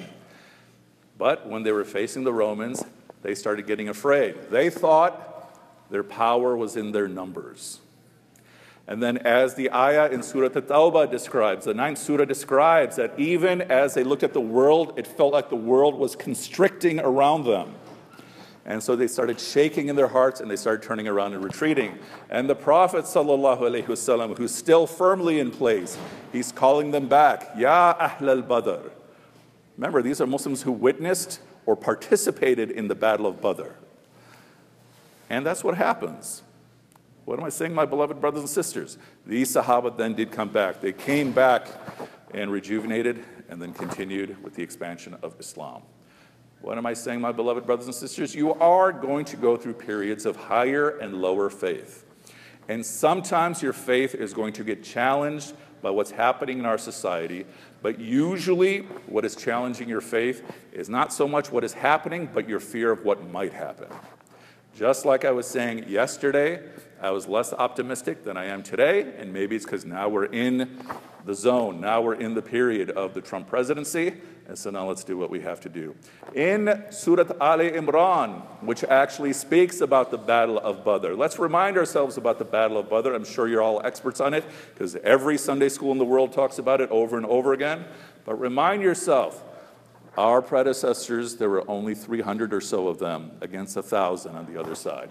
But 1.18 1.48
when 1.48 1.62
they 1.62 1.72
were 1.72 1.84
facing 1.84 2.24
the 2.24 2.32
Romans, 2.32 2.84
they 3.22 3.34
started 3.34 3.66
getting 3.66 3.88
afraid. 3.88 4.50
They 4.50 4.68
thought 4.70 5.58
their 5.90 6.04
power 6.04 6.56
was 6.56 6.76
in 6.76 6.92
their 6.92 7.08
numbers. 7.08 7.80
And 8.88 9.02
then, 9.02 9.18
as 9.18 9.54
the 9.54 9.72
ayah 9.72 10.08
in 10.10 10.22
Surah 10.22 10.46
At-Tawbah 10.46 11.10
describes, 11.10 11.64
the 11.64 11.74
ninth 11.74 11.98
surah 11.98 12.24
describes 12.24 12.94
that 12.96 13.18
even 13.18 13.62
as 13.62 13.94
they 13.94 14.04
looked 14.04 14.22
at 14.22 14.32
the 14.32 14.40
world, 14.40 14.94
it 14.96 15.08
felt 15.08 15.32
like 15.32 15.48
the 15.48 15.56
world 15.56 15.96
was 15.96 16.14
constricting 16.14 17.00
around 17.00 17.44
them. 17.44 17.74
And 18.65 18.81
so 18.81 18.95
they 18.95 19.07
started 19.07 19.39
shaking 19.39 19.89
in 19.89 19.95
their 19.95 20.07
hearts 20.07 20.39
and 20.39 20.49
they 20.49 20.55
started 20.55 20.83
turning 20.83 21.07
around 21.07 21.33
and 21.33 21.43
retreating. 21.43 21.97
And 22.29 22.49
the 22.49 22.55
Prophet, 22.55 23.05
وسلم, 23.05 24.37
who's 24.37 24.53
still 24.53 24.85
firmly 24.85 25.39
in 25.39 25.51
place, 25.51 25.97
he's 26.31 26.51
calling 26.51 26.91
them 26.91 27.07
back, 27.07 27.49
Ya 27.57 27.95
Ahl 27.99 28.29
al 28.29 28.41
Badr. 28.41 28.89
Remember, 29.77 30.01
these 30.01 30.21
are 30.21 30.27
Muslims 30.27 30.61
who 30.61 30.71
witnessed 30.71 31.39
or 31.65 31.75
participated 31.75 32.69
in 32.69 32.87
the 32.87 32.95
Battle 32.95 33.25
of 33.25 33.41
Badr. 33.41 33.71
And 35.29 35.45
that's 35.45 35.63
what 35.63 35.75
happens. 35.75 36.43
What 37.25 37.39
am 37.39 37.45
I 37.45 37.49
saying, 37.49 37.73
my 37.73 37.85
beloved 37.85 38.19
brothers 38.19 38.41
and 38.41 38.49
sisters? 38.49 38.97
These 39.25 39.55
Sahaba 39.55 39.95
then 39.95 40.13
did 40.13 40.31
come 40.31 40.49
back. 40.49 40.81
They 40.81 40.91
came 40.91 41.31
back 41.31 41.67
and 42.33 42.51
rejuvenated 42.51 43.23
and 43.49 43.61
then 43.61 43.73
continued 43.73 44.41
with 44.43 44.55
the 44.55 44.63
expansion 44.63 45.17
of 45.21 45.39
Islam. 45.39 45.83
What 46.60 46.78
am 46.78 46.86
I 46.86 46.94
saying, 46.94 47.20
my 47.20 47.32
beloved 47.32 47.66
brothers 47.66 47.86
and 47.86 47.94
sisters? 47.94 48.34
You 48.34 48.54
are 48.54 48.92
going 48.92 49.24
to 49.26 49.36
go 49.36 49.56
through 49.56 49.74
periods 49.74 50.26
of 50.26 50.36
higher 50.36 50.98
and 50.98 51.20
lower 51.20 51.50
faith. 51.50 52.04
And 52.68 52.84
sometimes 52.84 53.62
your 53.62 53.72
faith 53.72 54.14
is 54.14 54.34
going 54.34 54.52
to 54.54 54.64
get 54.64 54.82
challenged 54.82 55.54
by 55.82 55.90
what's 55.90 56.10
happening 56.10 56.58
in 56.58 56.66
our 56.66 56.78
society. 56.78 57.46
But 57.82 58.00
usually, 58.00 58.80
what 59.06 59.24
is 59.24 59.36
challenging 59.36 59.88
your 59.88 60.00
faith 60.00 60.42
is 60.72 60.88
not 60.88 61.12
so 61.12 61.28
much 61.28 61.52
what 61.52 61.62
is 61.62 61.74
happening, 61.74 62.28
but 62.32 62.48
your 62.48 62.58
fear 62.58 62.90
of 62.90 63.04
what 63.04 63.30
might 63.30 63.52
happen. 63.52 63.88
Just 64.74 65.04
like 65.06 65.24
I 65.24 65.30
was 65.30 65.46
saying 65.46 65.88
yesterday, 65.88 66.60
I 67.00 67.10
was 67.10 67.28
less 67.28 67.52
optimistic 67.52 68.24
than 68.24 68.36
I 68.36 68.46
am 68.46 68.62
today, 68.62 69.14
and 69.16 69.32
maybe 69.32 69.56
it's 69.56 69.64
because 69.64 69.84
now 69.84 70.08
we're 70.08 70.26
in 70.26 70.82
the 71.24 71.34
zone. 71.34 71.80
Now 71.80 72.00
we're 72.00 72.14
in 72.14 72.34
the 72.34 72.42
period 72.42 72.90
of 72.90 73.14
the 73.14 73.20
Trump 73.20 73.48
presidency, 73.48 74.14
and 74.48 74.56
so 74.56 74.70
now 74.70 74.86
let's 74.86 75.02
do 75.02 75.16
what 75.16 75.30
we 75.30 75.40
have 75.40 75.60
to 75.60 75.68
do. 75.68 75.94
In 76.34 76.84
Surah 76.90 77.32
Ali 77.40 77.70
Imran, 77.70 78.42
which 78.62 78.84
actually 78.84 79.32
speaks 79.32 79.80
about 79.80 80.10
the 80.10 80.18
Battle 80.18 80.58
of 80.58 80.84
Badr, 80.84 81.14
let's 81.14 81.38
remind 81.38 81.76
ourselves 81.76 82.16
about 82.16 82.38
the 82.38 82.44
Battle 82.44 82.78
of 82.78 82.88
Badr. 82.88 83.12
I'm 83.12 83.24
sure 83.24 83.48
you're 83.48 83.62
all 83.62 83.84
experts 83.84 84.20
on 84.20 84.34
it 84.34 84.44
because 84.72 84.94
every 84.96 85.36
Sunday 85.36 85.68
school 85.68 85.92
in 85.92 85.98
the 85.98 86.04
world 86.04 86.32
talks 86.32 86.58
about 86.58 86.80
it 86.80 86.90
over 86.90 87.16
and 87.16 87.26
over 87.26 87.52
again. 87.52 87.84
But 88.24 88.40
remind 88.40 88.82
yourself, 88.82 89.42
our 90.16 90.40
predecessors, 90.40 91.36
there 91.36 91.50
were 91.50 91.68
only 91.68 91.94
300 91.94 92.54
or 92.54 92.60
so 92.60 92.88
of 92.88 92.98
them 92.98 93.32
against 93.40 93.76
a 93.76 93.80
1,000 93.80 94.34
on 94.34 94.52
the 94.52 94.58
other 94.58 94.74
side. 94.74 95.10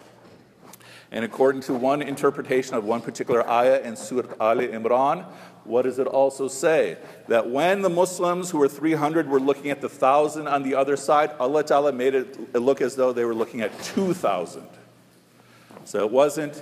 And 1.11 1.23
according 1.23 1.61
to 1.61 1.73
one 1.73 2.01
interpretation 2.01 2.75
of 2.75 2.83
one 2.83 3.01
particular 3.01 3.47
ayah 3.49 3.81
in 3.81 3.95
Surah 3.95 4.33
Ali 4.39 4.69
Imran, 4.69 5.25
what 5.65 5.83
does 5.83 5.99
it 5.99 6.07
also 6.07 6.47
say? 6.47 6.97
That 7.27 7.49
when 7.49 7.81
the 7.81 7.89
Muslims 7.89 8.51
who 8.51 8.59
were 8.59 8.67
300 8.67 9.27
were 9.27 9.39
looking 9.39 9.71
at 9.71 9.81
the 9.81 9.87
1,000 9.87 10.47
on 10.47 10.63
the 10.63 10.75
other 10.75 10.95
side, 10.95 11.31
Allah 11.39 11.63
Ta'ala 11.63 11.91
made 11.91 12.15
it 12.15 12.55
look 12.55 12.81
as 12.81 12.95
though 12.95 13.11
they 13.11 13.25
were 13.25 13.35
looking 13.35 13.61
at 13.61 13.71
2,000. 13.83 14.67
So 15.85 15.99
it 15.99 16.11
wasn't 16.11 16.61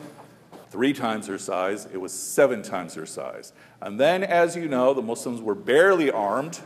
three 0.70 0.94
times 0.94 1.28
their 1.28 1.38
size, 1.38 1.88
it 1.94 2.02
was 2.02 2.12
seven 2.12 2.64
times 2.64 2.96
their 2.96 3.06
size. 3.06 3.54
And 3.80 4.00
then, 4.00 4.24
as 4.24 4.56
you 4.56 4.68
know, 4.68 4.94
the 4.94 5.02
Muslims 5.02 5.40
were 5.40 5.56
barely 5.56 6.10
armed, 6.10 6.60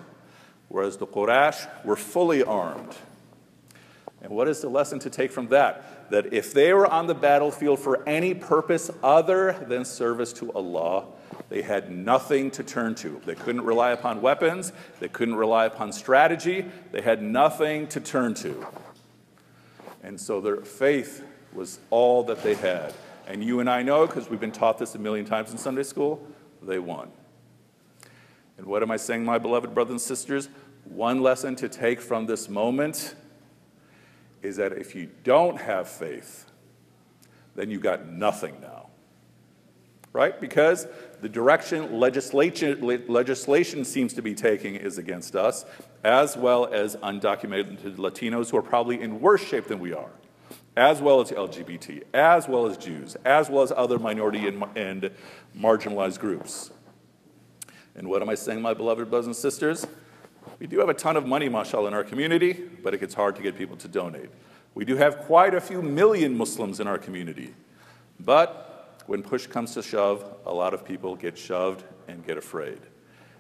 whereas 0.70 0.98
the 0.98 1.08
Quraysh 1.08 1.68
were 1.84 1.98
fully 1.98 2.44
armed. 2.44 2.96
And 4.22 4.32
what 4.32 4.48
is 4.48 4.62
the 4.62 4.70
lesson 4.70 5.00
to 5.00 5.10
take 5.10 5.32
from 5.32 5.50
that? 5.50 6.10
That 6.10 6.34
if 6.34 6.54
they 6.54 6.74
were 6.74 6.88
on 6.88 7.08
the 7.08 7.14
battlefield 7.14 7.80
for 7.80 8.08
any 8.08 8.34
purpose 8.34 8.90
other 9.04 9.54
than 9.68 9.86
service 9.86 10.34
to 10.34 10.52
Allah, 10.54 11.06
they 11.50 11.62
had 11.62 11.92
nothing 11.92 12.52
to 12.52 12.64
turn 12.64 12.96
to. 12.96 13.22
They 13.26 13.36
couldn't 13.36 13.62
rely 13.62 13.92
upon 13.92 14.22
weapons, 14.22 14.74
they 15.00 15.08
couldn't 15.08 15.36
rely 15.36 15.66
upon 15.66 15.92
strategy, 15.92 16.66
they 16.92 17.02
had 17.02 17.22
nothing 17.22 17.88
to 17.88 18.00
turn 18.00 18.34
to. 18.36 18.66
And 20.04 20.20
so 20.20 20.42
their 20.42 20.58
faith 20.58 21.24
was 21.54 21.80
all 21.90 22.24
that 22.24 22.44
they 22.44 22.56
had. 22.56 22.94
And 23.28 23.44
you 23.44 23.60
and 23.60 23.70
I 23.70 23.84
know, 23.84 24.08
because 24.08 24.30
we've 24.30 24.40
been 24.40 24.52
taught 24.52 24.78
this 24.78 24.96
a 24.96 25.00
million 25.00 25.26
times 25.26 25.52
in 25.52 25.58
Sunday 25.58 25.84
school, 25.84 26.26
they 26.62 26.80
won. 26.80 27.12
And 28.58 28.66
what 28.66 28.82
am 28.82 28.92
I 28.92 28.98
saying, 28.98 29.26
my 29.26 29.38
beloved 29.38 29.74
brothers 29.74 29.92
and 29.92 30.02
sisters? 30.02 30.50
One 30.86 31.22
lesson 31.22 31.56
to 31.58 31.70
take 31.70 32.00
from 32.00 32.26
this 32.26 32.48
moment 32.48 33.16
is 34.42 34.56
that 34.56 34.72
if 34.72 34.96
you 34.96 35.10
don't 35.24 35.60
have 35.60 35.90
faith, 35.90 36.50
then 37.56 37.70
you 37.70 37.80
got 37.80 38.08
nothing 38.08 38.60
now. 38.62 38.88
Right? 40.14 40.40
Because 40.40 40.88
the 41.22 41.30
direction 41.30 42.00
legislation, 42.00 42.80
legislation 43.08 43.84
seems 43.84 44.14
to 44.14 44.22
be 44.22 44.36
taking 44.36 44.76
is 44.76 44.98
against 44.98 45.36
us, 45.36 45.66
as 46.04 46.38
well 46.38 46.66
as 46.72 46.96
undocumented 46.98 47.96
Latinos 47.96 48.52
who 48.52 48.58
are 48.58 48.62
probably 48.62 49.02
in 49.02 49.20
worse 49.20 49.44
shape 49.44 49.66
than 49.66 49.80
we 49.80 49.94
are, 49.94 50.12
as 50.76 51.02
well 51.02 51.20
as 51.20 51.32
LGBT, 51.32 52.04
as 52.14 52.48
well 52.48 52.68
as 52.68 52.78
Jews, 52.78 53.16
as 53.26 53.50
well 53.50 53.64
as 53.64 53.72
other 53.76 53.98
minority 53.98 54.48
and, 54.48 54.64
and 54.76 55.12
marginalized 55.58 56.20
groups. 56.20 56.72
And 57.96 58.08
what 58.08 58.22
am 58.22 58.30
I 58.30 58.36
saying, 58.36 58.62
my 58.62 58.76
beloved 58.76 59.10
brothers 59.10 59.26
and 59.26 59.36
sisters? 59.36 59.88
We 60.60 60.68
do 60.68 60.80
have 60.80 60.90
a 60.90 60.94
ton 60.94 61.18
of 61.18 61.26
money, 61.26 61.50
mashallah, 61.50 61.88
in 61.88 61.94
our 61.94 62.04
community, 62.04 62.54
but 62.84 62.94
it 62.94 63.00
gets 63.00 63.16
hard 63.16 63.36
to 63.38 63.42
get 63.42 63.58
people 63.58 63.76
to 63.78 63.88
donate. 63.88 64.30
We 64.76 64.86
do 64.86 64.96
have 64.96 65.18
quite 65.22 65.56
a 65.56 65.62
few 65.62 65.82
million 65.82 66.38
Muslims 66.38 66.80
in 66.80 66.88
our 66.88 67.00
community, 67.00 67.56
but 68.20 68.67
when 69.08 69.24
push 69.24 69.48
comes 69.48 69.74
to 69.74 69.82
shove, 69.82 70.24
a 70.46 70.54
lot 70.54 70.74
of 70.74 70.86
people 70.86 71.16
get 71.16 71.38
shoved 71.38 71.84
and 72.08 72.26
get 72.26 72.38
afraid. 72.38 72.80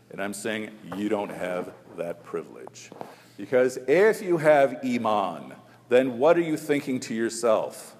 And 0.09 0.21
I'm 0.21 0.33
saying 0.33 0.71
you 0.95 1.09
don't 1.09 1.29
have 1.29 1.73
that 1.97 2.23
privilege. 2.23 2.89
Because 3.37 3.77
if 3.87 4.21
you 4.21 4.37
have 4.37 4.79
Iman, 4.83 5.53
then 5.89 6.17
what 6.17 6.37
are 6.37 6.41
you 6.41 6.57
thinking 6.57 6.99
to 7.01 7.13
yourself? 7.13 7.95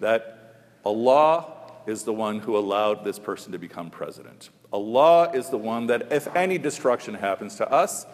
That 0.00 0.66
Allah 0.84 1.52
is 1.86 2.02
the 2.02 2.12
one 2.12 2.40
who 2.40 2.56
allowed 2.56 3.04
this 3.04 3.18
person 3.18 3.52
to 3.52 3.58
become 3.58 3.88
president. 3.88 4.50
Allah 4.72 5.30
is 5.32 5.48
the 5.48 5.58
one 5.58 5.86
that, 5.86 6.12
if 6.12 6.34
any 6.34 6.58
destruction 6.58 7.14
happens 7.14 7.56
to 7.56 7.70
us, 7.70 8.06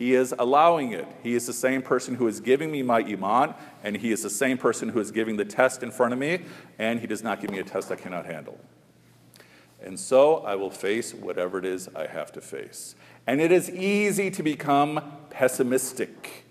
He 0.00 0.14
is 0.14 0.34
allowing 0.38 0.92
it. 0.92 1.06
He 1.22 1.34
is 1.34 1.46
the 1.46 1.52
same 1.52 1.82
person 1.82 2.14
who 2.14 2.26
is 2.26 2.40
giving 2.40 2.70
me 2.70 2.82
my 2.82 3.00
Iman, 3.00 3.52
and 3.84 3.94
He 3.94 4.12
is 4.12 4.22
the 4.22 4.30
same 4.30 4.56
person 4.56 4.88
who 4.88 4.98
is 4.98 5.10
giving 5.10 5.36
the 5.36 5.44
test 5.44 5.82
in 5.82 5.90
front 5.90 6.14
of 6.14 6.18
me, 6.18 6.40
and 6.78 6.98
He 7.00 7.06
does 7.06 7.22
not 7.22 7.38
give 7.38 7.50
me 7.50 7.58
a 7.58 7.64
test 7.64 7.92
I 7.92 7.96
cannot 7.96 8.24
handle. 8.24 8.58
And 9.78 10.00
so 10.00 10.38
I 10.38 10.54
will 10.54 10.70
face 10.70 11.12
whatever 11.12 11.58
it 11.58 11.66
is 11.66 11.86
I 11.94 12.06
have 12.06 12.32
to 12.32 12.40
face. 12.40 12.94
And 13.26 13.42
it 13.42 13.52
is 13.52 13.68
easy 13.68 14.30
to 14.30 14.42
become 14.42 15.18
pessimistic 15.28 16.46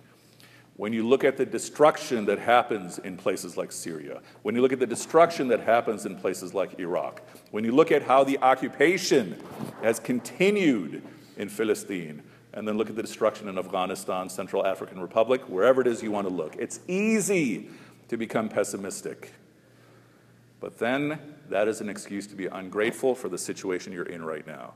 when 0.78 0.94
you 0.94 1.08
look 1.08 1.24
at 1.24 1.36
the 1.36 1.46
destruction 1.46 2.26
that 2.26 2.38
happens 2.38 3.00
in 3.00 3.18
places 3.18 3.58
like 3.58 3.72
Syria, 3.72 4.22
when 4.44 4.54
you 4.54 4.62
look 4.62 4.74
at 4.74 4.80
the 4.80 4.86
destruction 4.86 5.48
that 5.48 5.62
happens 5.62 6.06
in 6.06 6.16
places 6.16 6.54
like 6.54 6.80
Iraq, 6.80 7.24
when 7.50 7.64
you 7.64 7.72
look 7.72 7.92
at 7.92 8.04
how 8.04 8.24
the 8.24 8.38
occupation 8.44 9.42
has 9.82 10.00
continued 10.00 11.02
in 11.36 11.50
Philistine, 11.50 12.22
and 12.54 12.68
then 12.68 12.78
look 12.78 12.90
at 12.90 12.96
the 12.96 13.02
destruction 13.02 13.48
in 13.48 13.58
Afghanistan, 13.58 14.30
Central 14.30 14.66
African 14.66 15.00
Republic, 15.00 15.42
wherever 15.48 15.82
it 15.82 15.88
is 15.88 16.02
you 16.02 16.12
want 16.12 16.28
to 16.28 16.34
look, 16.34 16.56
it's 16.58 16.80
easy 16.88 17.70
to 18.08 18.18
become 18.18 18.50
pessimistic. 18.50 19.34
But 20.60 20.78
then 20.78 21.20
that 21.50 21.68
is 21.68 21.80
an 21.82 21.90
excuse 21.90 22.28
to 22.28 22.36
be 22.36 22.48
ungrateful 22.48 23.16
for 23.16 23.30
the 23.30 23.38
situation 23.38 23.94
you're 23.94 24.04
in 24.04 24.24
right 24.24 24.46
now. 24.46 24.74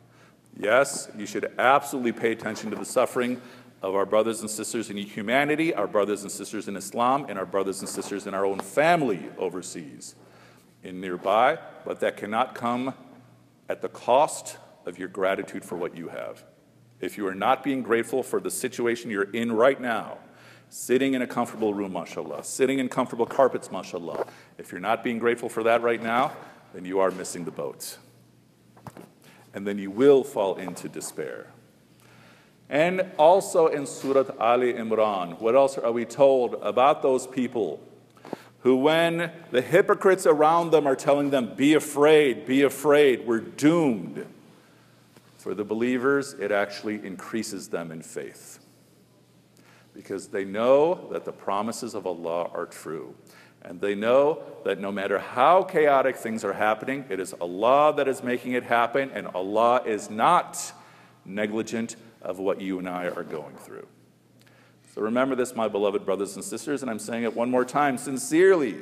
Yes, 0.58 1.10
you 1.18 1.26
should 1.26 1.52
absolutely 1.58 2.12
pay 2.12 2.32
attention 2.32 2.70
to 2.70 2.76
the 2.76 2.86
suffering 2.86 3.42
of 3.82 3.96
our 3.96 4.06
brothers 4.06 4.42
and 4.42 4.50
sisters 4.50 4.90
in 4.90 4.98
humanity, 4.98 5.74
our 5.74 5.88
brothers 5.88 6.22
and 6.22 6.32
sisters 6.32 6.68
in 6.68 6.78
Islam, 6.78 7.26
and 7.28 7.38
our 7.38 7.46
brothers 7.46 7.82
and 7.82 7.90
sisters 7.90 8.28
in 8.28 8.34
our 8.34 8.46
own 8.46 8.60
family 8.60 9.30
overseas, 9.38 10.16
in 10.84 11.02
nearby, 11.02 11.58
but 11.86 12.00
that 12.00 12.16
cannot 12.16 12.56
come 12.56 12.94
at 13.68 13.82
the 13.82 13.90
cost 13.90 14.58
of 14.86 14.98
your 15.00 15.08
gratitude 15.10 15.66
for 15.66 15.76
what 15.76 15.98
you 15.98 16.08
have. 16.10 16.44
If 17.04 17.18
you 17.18 17.28
are 17.28 17.36
not 17.36 17.64
being 17.64 17.82
grateful 17.82 18.24
for 18.24 18.40
the 18.40 18.50
situation 18.50 19.12
you're 19.12 19.24
in 19.24 19.52
right 19.52 19.80
now, 19.80 20.20
sitting 20.70 21.16
in 21.16 21.22
a 21.22 21.28
comfortable 21.28 21.74
room, 21.74 21.92
mashallah, 21.92 22.46
sitting 22.46 22.80
in 22.80 22.88
comfortable 22.88 23.26
carpets, 23.26 23.70
mashallah, 23.70 24.26
if 24.58 24.72
you're 24.72 24.80
not 24.80 25.04
being 25.04 25.20
grateful 25.20 25.50
for 25.50 25.64
that 25.64 25.82
right 25.82 26.02
now, 26.02 26.32
then 26.74 26.86
you 26.86 27.02
are 27.02 27.12
missing 27.12 27.44
the 27.44 27.52
boat. 27.52 27.98
And 29.54 29.68
then 29.68 29.78
you 29.78 29.92
will 29.92 30.24
fall 30.24 30.56
into 30.56 30.88
despair. 30.88 31.48
And 32.70 33.12
also 33.18 33.68
in 33.68 33.86
Surah 33.86 34.32
Ali 34.40 34.72
Imran, 34.72 35.42
what 35.42 35.56
else 35.56 35.78
are 35.78 35.92
we 35.92 36.06
told 36.06 36.54
about 36.62 37.02
those 37.02 37.28
people 37.28 37.82
who, 38.60 38.78
when 38.78 39.30
the 39.52 39.62
hypocrites 39.62 40.26
around 40.26 40.72
them 40.72 40.88
are 40.88 40.96
telling 40.96 41.32
them, 41.32 41.54
be 41.54 41.74
afraid, 41.74 42.46
be 42.46 42.62
afraid, 42.62 43.28
we're 43.28 43.42
doomed. 43.42 44.26
For 45.44 45.54
the 45.54 45.66
believers, 45.66 46.32
it 46.40 46.54
actually 46.54 47.06
increases 47.06 47.68
them 47.68 47.92
in 47.92 48.02
faith 48.02 48.60
because 49.94 50.30
they 50.30 50.46
know 50.46 51.10
that 51.12 51.26
the 51.26 51.34
promises 51.34 51.96
of 51.96 52.08
Allah 52.08 52.50
are 52.54 52.66
true. 52.66 53.14
And 53.62 53.82
they 53.82 53.94
know 53.94 54.42
that 54.64 54.80
no 54.80 54.90
matter 54.90 55.20
how 55.20 55.64
chaotic 55.64 56.16
things 56.16 56.46
are 56.46 56.54
happening, 56.54 57.04
it 57.10 57.20
is 57.20 57.34
Allah 57.42 57.94
that 57.98 58.08
is 58.08 58.24
making 58.24 58.54
it 58.54 58.64
happen, 58.64 59.12
and 59.14 59.28
Allah 59.28 59.82
is 59.86 60.10
not 60.10 60.72
negligent 61.26 61.98
of 62.22 62.40
what 62.40 62.62
you 62.62 62.80
and 62.80 62.88
I 62.88 63.10
are 63.10 63.24
going 63.24 63.58
through. 63.58 63.86
So 64.96 65.02
remember 65.02 65.36
this, 65.36 65.58
my 65.58 65.68
beloved 65.68 66.06
brothers 66.06 66.36
and 66.36 66.46
sisters, 66.46 66.84
and 66.84 66.90
I'm 66.90 67.00
saying 67.00 67.24
it 67.24 67.36
one 67.36 67.52
more 67.52 67.66
time 67.66 67.98
sincerely 67.98 68.78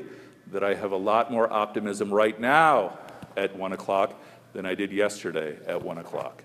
that 0.52 0.64
I 0.64 0.76
have 0.76 0.92
a 0.92 0.98
lot 0.98 1.32
more 1.32 1.52
optimism 1.52 2.14
right 2.14 2.40
now 2.40 3.00
at 3.36 3.56
1 3.56 3.74
o'clock 3.74 4.14
than 4.54 4.68
I 4.68 4.76
did 4.76 4.92
yesterday 4.92 5.58
at 5.66 5.82
1 5.82 5.98
o'clock. 5.98 6.44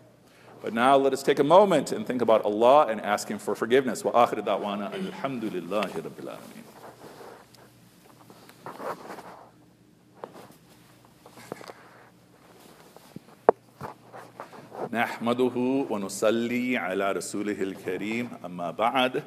But 0.62 0.74
now 0.74 0.96
let 0.96 1.12
us 1.12 1.24
take 1.24 1.40
a 1.40 1.44
moment 1.44 1.92
and 1.92 2.06
think 2.06 2.22
about 2.22 2.46
Allah 2.46 2.88
and 2.88 3.02
ask 3.02 3.28
Him 3.28 3.40
for 3.40 3.56
forgiveness. 3.56 4.04
Wa 4.04 4.12
akhir 4.28 4.46
da'wana 4.46 4.94
alhamdulillahi 4.94 5.92
rabbil 5.92 6.38
alameen. 6.38 6.62
نحمده 14.92 15.86
ونصلي 15.90 16.78
على 16.78 17.12
رسوله 17.12 17.62
الكريم 17.62 18.30
أما 18.46 18.72
بعد 18.72 19.24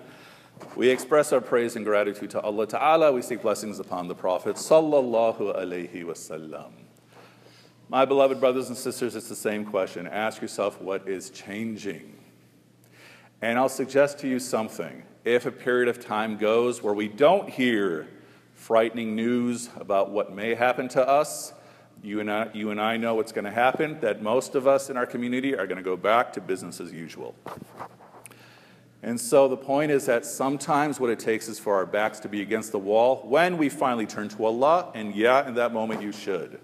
We 0.77 0.89
express 0.89 1.33
our 1.33 1.41
praise 1.41 1.75
and 1.75 1.85
gratitude 1.85 2.31
to 2.31 2.41
Allah 2.41 2.67
Ta'ala. 2.67 3.13
We 3.13 3.23
seek 3.23 3.43
blessings 3.43 3.81
upon 3.81 4.09
the 4.09 4.15
Prophet 4.15 4.57
Sallallahu 4.57 5.57
Alaihi 5.57 6.05
Wasallam. 6.05 6.71
My 7.92 8.06
beloved 8.06 8.40
brothers 8.40 8.68
and 8.68 8.78
sisters, 8.78 9.16
it's 9.16 9.30
the 9.30 9.36
same 9.36 9.66
question. 9.66 10.06
Ask 10.06 10.44
yourself 10.44 10.80
what 10.80 11.08
is 11.10 11.32
changing. 11.32 12.16
And 13.42 13.58
I'll 13.58 13.68
suggest 13.68 14.20
to 14.20 14.28
you 14.28 14.38
something. 14.38 15.02
If 15.26 15.48
a 15.48 15.52
period 15.52 15.88
of 15.88 16.00
time 16.00 16.38
goes 16.38 16.84
where 16.84 16.94
we 16.94 17.08
don't 17.08 17.50
hear 17.50 18.08
frightening 18.54 19.16
news 19.16 19.72
about 19.76 20.12
what 20.12 20.32
may 20.32 20.54
happen 20.54 20.88
to 20.90 21.08
us, 21.08 21.52
you 22.04 22.20
and 22.20 22.32
I, 22.32 22.52
you 22.54 22.70
and 22.70 22.80
I 22.80 22.96
know 22.98 23.16
what's 23.16 23.32
going 23.32 23.46
to 23.46 23.52
happen, 23.52 24.00
that 24.02 24.22
most 24.22 24.54
of 24.54 24.68
us 24.68 24.92
in 24.92 24.96
our 24.96 25.08
community 25.08 25.56
are 25.56 25.66
going 25.66 25.78
to 25.78 25.84
go 25.84 25.98
back 25.98 26.32
to 26.34 26.42
business 26.42 26.80
as 26.80 26.94
usual. 26.94 27.34
And 29.02 29.20
so 29.20 29.48
the 29.48 29.58
point 29.58 29.92
is 29.92 30.06
that 30.06 30.28
sometimes 30.28 31.00
what 31.00 31.10
it 31.10 31.18
takes 31.18 31.48
is 31.48 31.58
for 31.58 31.74
our 31.74 31.88
backs 31.88 32.20
to 32.20 32.30
be 32.30 32.44
against 32.44 32.72
the 32.72 32.78
wall 32.80 33.24
when 33.26 33.58
we 33.58 33.68
finally 33.68 34.06
turn 34.06 34.30
to 34.30 34.46
Allah, 34.46 34.92
and 34.94 35.16
yeah, 35.16 35.48
in 35.48 35.56
that 35.56 35.74
moment 35.74 36.04
you 36.04 36.12
should. 36.12 36.60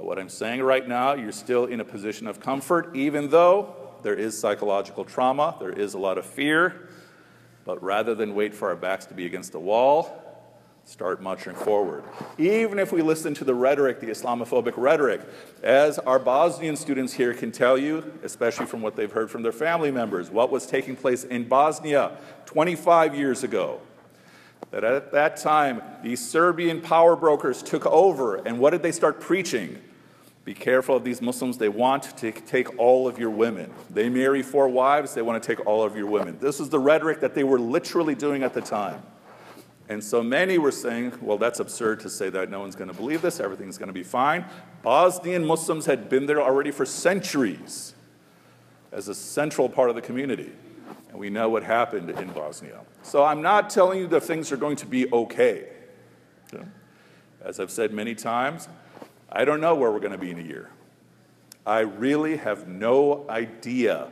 But 0.00 0.06
what 0.06 0.18
I'm 0.18 0.30
saying 0.30 0.62
right 0.62 0.88
now, 0.88 1.12
you're 1.12 1.30
still 1.30 1.66
in 1.66 1.80
a 1.80 1.84
position 1.84 2.26
of 2.26 2.40
comfort, 2.40 2.96
even 2.96 3.28
though 3.28 3.76
there 4.02 4.14
is 4.14 4.40
psychological 4.40 5.04
trauma, 5.04 5.56
there 5.60 5.74
is 5.74 5.92
a 5.92 5.98
lot 5.98 6.16
of 6.16 6.24
fear. 6.24 6.88
But 7.66 7.82
rather 7.82 8.14
than 8.14 8.34
wait 8.34 8.54
for 8.54 8.70
our 8.70 8.76
backs 8.76 9.04
to 9.06 9.14
be 9.14 9.26
against 9.26 9.52
the 9.52 9.58
wall, 9.60 10.42
start 10.84 11.20
marching 11.20 11.54
forward. 11.54 12.02
Even 12.38 12.78
if 12.78 12.92
we 12.92 13.02
listen 13.02 13.34
to 13.34 13.44
the 13.44 13.54
rhetoric, 13.54 14.00
the 14.00 14.06
Islamophobic 14.06 14.72
rhetoric, 14.78 15.20
as 15.62 15.98
our 15.98 16.18
Bosnian 16.18 16.76
students 16.76 17.12
here 17.12 17.34
can 17.34 17.52
tell 17.52 17.76
you, 17.76 18.10
especially 18.22 18.64
from 18.64 18.80
what 18.80 18.96
they've 18.96 19.12
heard 19.12 19.30
from 19.30 19.42
their 19.42 19.52
family 19.52 19.90
members, 19.90 20.30
what 20.30 20.50
was 20.50 20.64
taking 20.64 20.96
place 20.96 21.24
in 21.24 21.46
Bosnia 21.46 22.16
25 22.46 23.14
years 23.14 23.44
ago. 23.44 23.82
That 24.70 24.82
at 24.82 25.12
that 25.12 25.36
time, 25.36 25.82
these 26.02 26.26
Serbian 26.26 26.80
power 26.80 27.16
brokers 27.16 27.62
took 27.62 27.84
over, 27.84 28.36
and 28.36 28.58
what 28.58 28.70
did 28.70 28.82
they 28.82 28.92
start 28.92 29.20
preaching? 29.20 29.82
Be 30.50 30.54
careful 30.54 30.96
of 30.96 31.04
these 31.04 31.22
Muslims. 31.22 31.58
They 31.58 31.68
want 31.68 32.02
to 32.16 32.32
take 32.32 32.76
all 32.76 33.06
of 33.06 33.20
your 33.20 33.30
women. 33.30 33.72
They 33.88 34.08
marry 34.08 34.42
four 34.42 34.68
wives, 34.68 35.14
they 35.14 35.22
want 35.22 35.40
to 35.40 35.46
take 35.46 35.64
all 35.64 35.84
of 35.84 35.96
your 35.96 36.06
women. 36.06 36.38
This 36.40 36.58
is 36.58 36.68
the 36.68 36.78
rhetoric 36.80 37.20
that 37.20 37.36
they 37.36 37.44
were 37.44 37.60
literally 37.60 38.16
doing 38.16 38.42
at 38.42 38.52
the 38.52 38.60
time. 38.60 39.00
And 39.88 40.02
so 40.02 40.24
many 40.24 40.58
were 40.58 40.72
saying, 40.72 41.12
well, 41.20 41.38
that's 41.38 41.60
absurd 41.60 42.00
to 42.00 42.10
say 42.10 42.30
that 42.30 42.50
no 42.50 42.58
one's 42.58 42.74
going 42.74 42.90
to 42.90 42.96
believe 42.96 43.22
this, 43.22 43.38
everything's 43.38 43.78
going 43.78 43.90
to 43.90 43.92
be 43.92 44.02
fine. 44.02 44.44
Bosnian 44.82 45.46
Muslims 45.46 45.86
had 45.86 46.08
been 46.08 46.26
there 46.26 46.42
already 46.42 46.72
for 46.72 46.84
centuries 46.84 47.94
as 48.90 49.06
a 49.06 49.14
central 49.14 49.68
part 49.68 49.88
of 49.88 49.94
the 49.94 50.02
community. 50.02 50.50
And 51.10 51.18
we 51.20 51.30
know 51.30 51.48
what 51.48 51.62
happened 51.62 52.10
in 52.10 52.32
Bosnia. 52.32 52.80
So 53.04 53.22
I'm 53.22 53.40
not 53.40 53.70
telling 53.70 54.00
you 54.00 54.08
that 54.08 54.24
things 54.24 54.50
are 54.50 54.56
going 54.56 54.74
to 54.78 54.86
be 54.86 55.08
okay. 55.12 55.68
As 57.40 57.60
I've 57.60 57.70
said 57.70 57.92
many 57.92 58.16
times, 58.16 58.68
I 59.32 59.44
don't 59.44 59.60
know 59.60 59.74
where 59.74 59.90
we're 59.90 60.00
going 60.00 60.12
to 60.12 60.18
be 60.18 60.30
in 60.30 60.38
a 60.38 60.42
year. 60.42 60.70
I 61.66 61.80
really 61.80 62.36
have 62.36 62.66
no 62.66 63.26
idea 63.28 64.10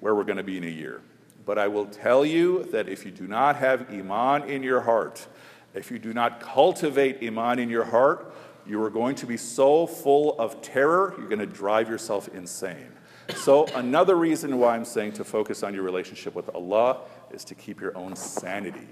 where 0.00 0.14
we're 0.14 0.24
going 0.24 0.36
to 0.36 0.42
be 0.42 0.58
in 0.58 0.64
a 0.64 0.68
year. 0.68 1.00
But 1.44 1.58
I 1.58 1.68
will 1.68 1.86
tell 1.86 2.24
you 2.24 2.64
that 2.64 2.88
if 2.88 3.04
you 3.04 3.10
do 3.10 3.26
not 3.26 3.56
have 3.56 3.90
Iman 3.90 4.48
in 4.48 4.62
your 4.62 4.80
heart, 4.80 5.26
if 5.74 5.90
you 5.90 5.98
do 5.98 6.12
not 6.12 6.40
cultivate 6.40 7.22
Iman 7.22 7.58
in 7.58 7.70
your 7.70 7.84
heart, 7.84 8.34
you 8.66 8.82
are 8.82 8.90
going 8.90 9.14
to 9.16 9.26
be 9.26 9.36
so 9.36 9.86
full 9.86 10.38
of 10.38 10.60
terror, 10.62 11.14
you're 11.18 11.28
going 11.28 11.38
to 11.38 11.46
drive 11.46 11.88
yourself 11.88 12.28
insane. 12.28 12.92
So, 13.36 13.66
another 13.74 14.16
reason 14.16 14.58
why 14.58 14.74
I'm 14.74 14.84
saying 14.84 15.12
to 15.14 15.24
focus 15.24 15.62
on 15.62 15.74
your 15.74 15.84
relationship 15.84 16.34
with 16.34 16.54
Allah 16.54 16.98
is 17.32 17.44
to 17.46 17.54
keep 17.54 17.80
your 17.80 17.96
own 17.96 18.14
sanity. 18.16 18.88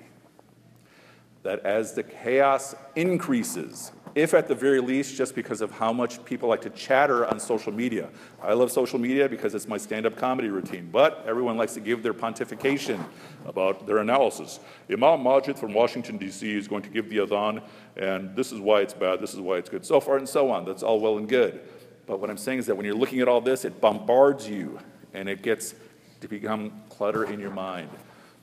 That 1.42 1.60
as 1.60 1.94
the 1.94 2.02
chaos 2.02 2.74
increases, 2.96 3.92
if 4.14 4.34
at 4.34 4.48
the 4.48 4.54
very 4.54 4.80
least, 4.80 5.16
just 5.16 5.34
because 5.34 5.60
of 5.60 5.70
how 5.70 5.92
much 5.92 6.24
people 6.24 6.48
like 6.48 6.62
to 6.62 6.70
chatter 6.70 7.26
on 7.26 7.38
social 7.38 7.72
media. 7.72 8.08
I 8.42 8.54
love 8.54 8.72
social 8.72 8.98
media 8.98 9.28
because 9.28 9.54
it's 9.54 9.68
my 9.68 9.76
stand 9.76 10.06
up 10.06 10.16
comedy 10.16 10.48
routine, 10.48 10.88
but 10.90 11.24
everyone 11.26 11.56
likes 11.56 11.74
to 11.74 11.80
give 11.80 12.02
their 12.02 12.14
pontification 12.14 13.02
about 13.46 13.86
their 13.86 13.98
analysis. 13.98 14.60
Imam 14.90 15.22
Majid 15.22 15.58
from 15.58 15.72
Washington, 15.72 16.16
D.C. 16.16 16.56
is 16.56 16.68
going 16.68 16.82
to 16.82 16.90
give 16.90 17.08
the 17.08 17.18
adhan, 17.18 17.62
and 17.96 18.34
this 18.34 18.52
is 18.52 18.60
why 18.60 18.80
it's 18.80 18.94
bad, 18.94 19.20
this 19.20 19.34
is 19.34 19.40
why 19.40 19.56
it's 19.56 19.68
good, 19.68 19.84
so 19.84 20.00
far 20.00 20.16
and 20.16 20.28
so 20.28 20.50
on. 20.50 20.64
That's 20.64 20.82
all 20.82 21.00
well 21.00 21.18
and 21.18 21.28
good. 21.28 21.60
But 22.06 22.20
what 22.20 22.30
I'm 22.30 22.38
saying 22.38 22.58
is 22.58 22.66
that 22.66 22.76
when 22.76 22.84
you're 22.84 22.94
looking 22.94 23.20
at 23.20 23.28
all 23.28 23.40
this, 23.40 23.64
it 23.64 23.80
bombards 23.80 24.48
you 24.48 24.80
and 25.14 25.28
it 25.28 25.42
gets 25.42 25.74
to 26.20 26.28
become 26.28 26.82
clutter 26.88 27.24
in 27.24 27.38
your 27.38 27.50
mind. 27.50 27.90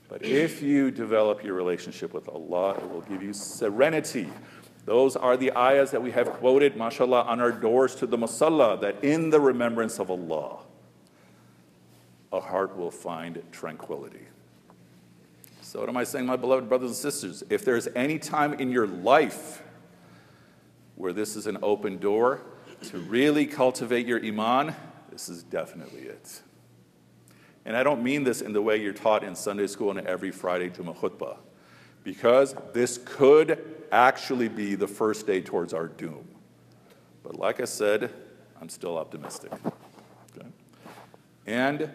But 0.08 0.24
if 0.24 0.62
you 0.62 0.90
develop 0.90 1.44
your 1.44 1.54
relationship 1.54 2.14
with 2.14 2.28
Allah, 2.28 2.76
it 2.76 2.90
will 2.90 3.02
give 3.02 3.22
you 3.22 3.34
serenity 3.34 4.28
those 4.88 5.16
are 5.16 5.36
the 5.36 5.52
ayahs 5.54 5.90
that 5.90 6.02
we 6.02 6.12
have 6.12 6.30
quoted, 6.30 6.74
mashallah, 6.74 7.24
on 7.24 7.42
our 7.42 7.52
doors 7.52 7.94
to 7.96 8.06
the 8.06 8.16
musalla, 8.16 8.80
that 8.80 9.04
in 9.04 9.28
the 9.28 9.38
remembrance 9.38 9.98
of 9.98 10.10
Allah, 10.10 10.60
a 12.32 12.40
heart 12.40 12.74
will 12.74 12.90
find 12.90 13.42
tranquility. 13.52 14.22
So, 15.60 15.80
what 15.80 15.90
am 15.90 15.98
I 15.98 16.04
saying, 16.04 16.24
my 16.24 16.36
beloved 16.36 16.70
brothers 16.70 16.88
and 16.88 16.96
sisters? 16.96 17.44
If 17.50 17.66
there's 17.66 17.86
any 17.88 18.18
time 18.18 18.54
in 18.54 18.70
your 18.70 18.86
life 18.86 19.62
where 20.96 21.12
this 21.12 21.36
is 21.36 21.46
an 21.46 21.58
open 21.60 21.98
door 21.98 22.40
to 22.84 22.96
really 22.96 23.44
cultivate 23.44 24.06
your 24.06 24.24
iman, 24.24 24.74
this 25.12 25.28
is 25.28 25.42
definitely 25.42 26.04
it. 26.04 26.40
And 27.66 27.76
I 27.76 27.82
don't 27.82 28.02
mean 28.02 28.24
this 28.24 28.40
in 28.40 28.54
the 28.54 28.62
way 28.62 28.80
you're 28.80 28.94
taught 28.94 29.22
in 29.22 29.36
Sunday 29.36 29.66
school 29.66 29.90
and 29.90 30.06
every 30.06 30.30
Friday 30.30 30.70
Jummah 30.70 30.96
khutbah, 30.96 31.36
because 32.04 32.54
this 32.72 32.98
could 33.04 33.77
actually 33.92 34.48
be 34.48 34.74
the 34.74 34.88
first 34.88 35.26
day 35.26 35.40
towards 35.40 35.74
our 35.74 35.86
doom. 35.86 36.26
But 37.22 37.36
like 37.36 37.60
I 37.60 37.64
said, 37.64 38.12
I'm 38.60 38.68
still 38.68 38.96
optimistic. 38.96 39.52
Okay? 39.52 40.48
And 41.46 41.90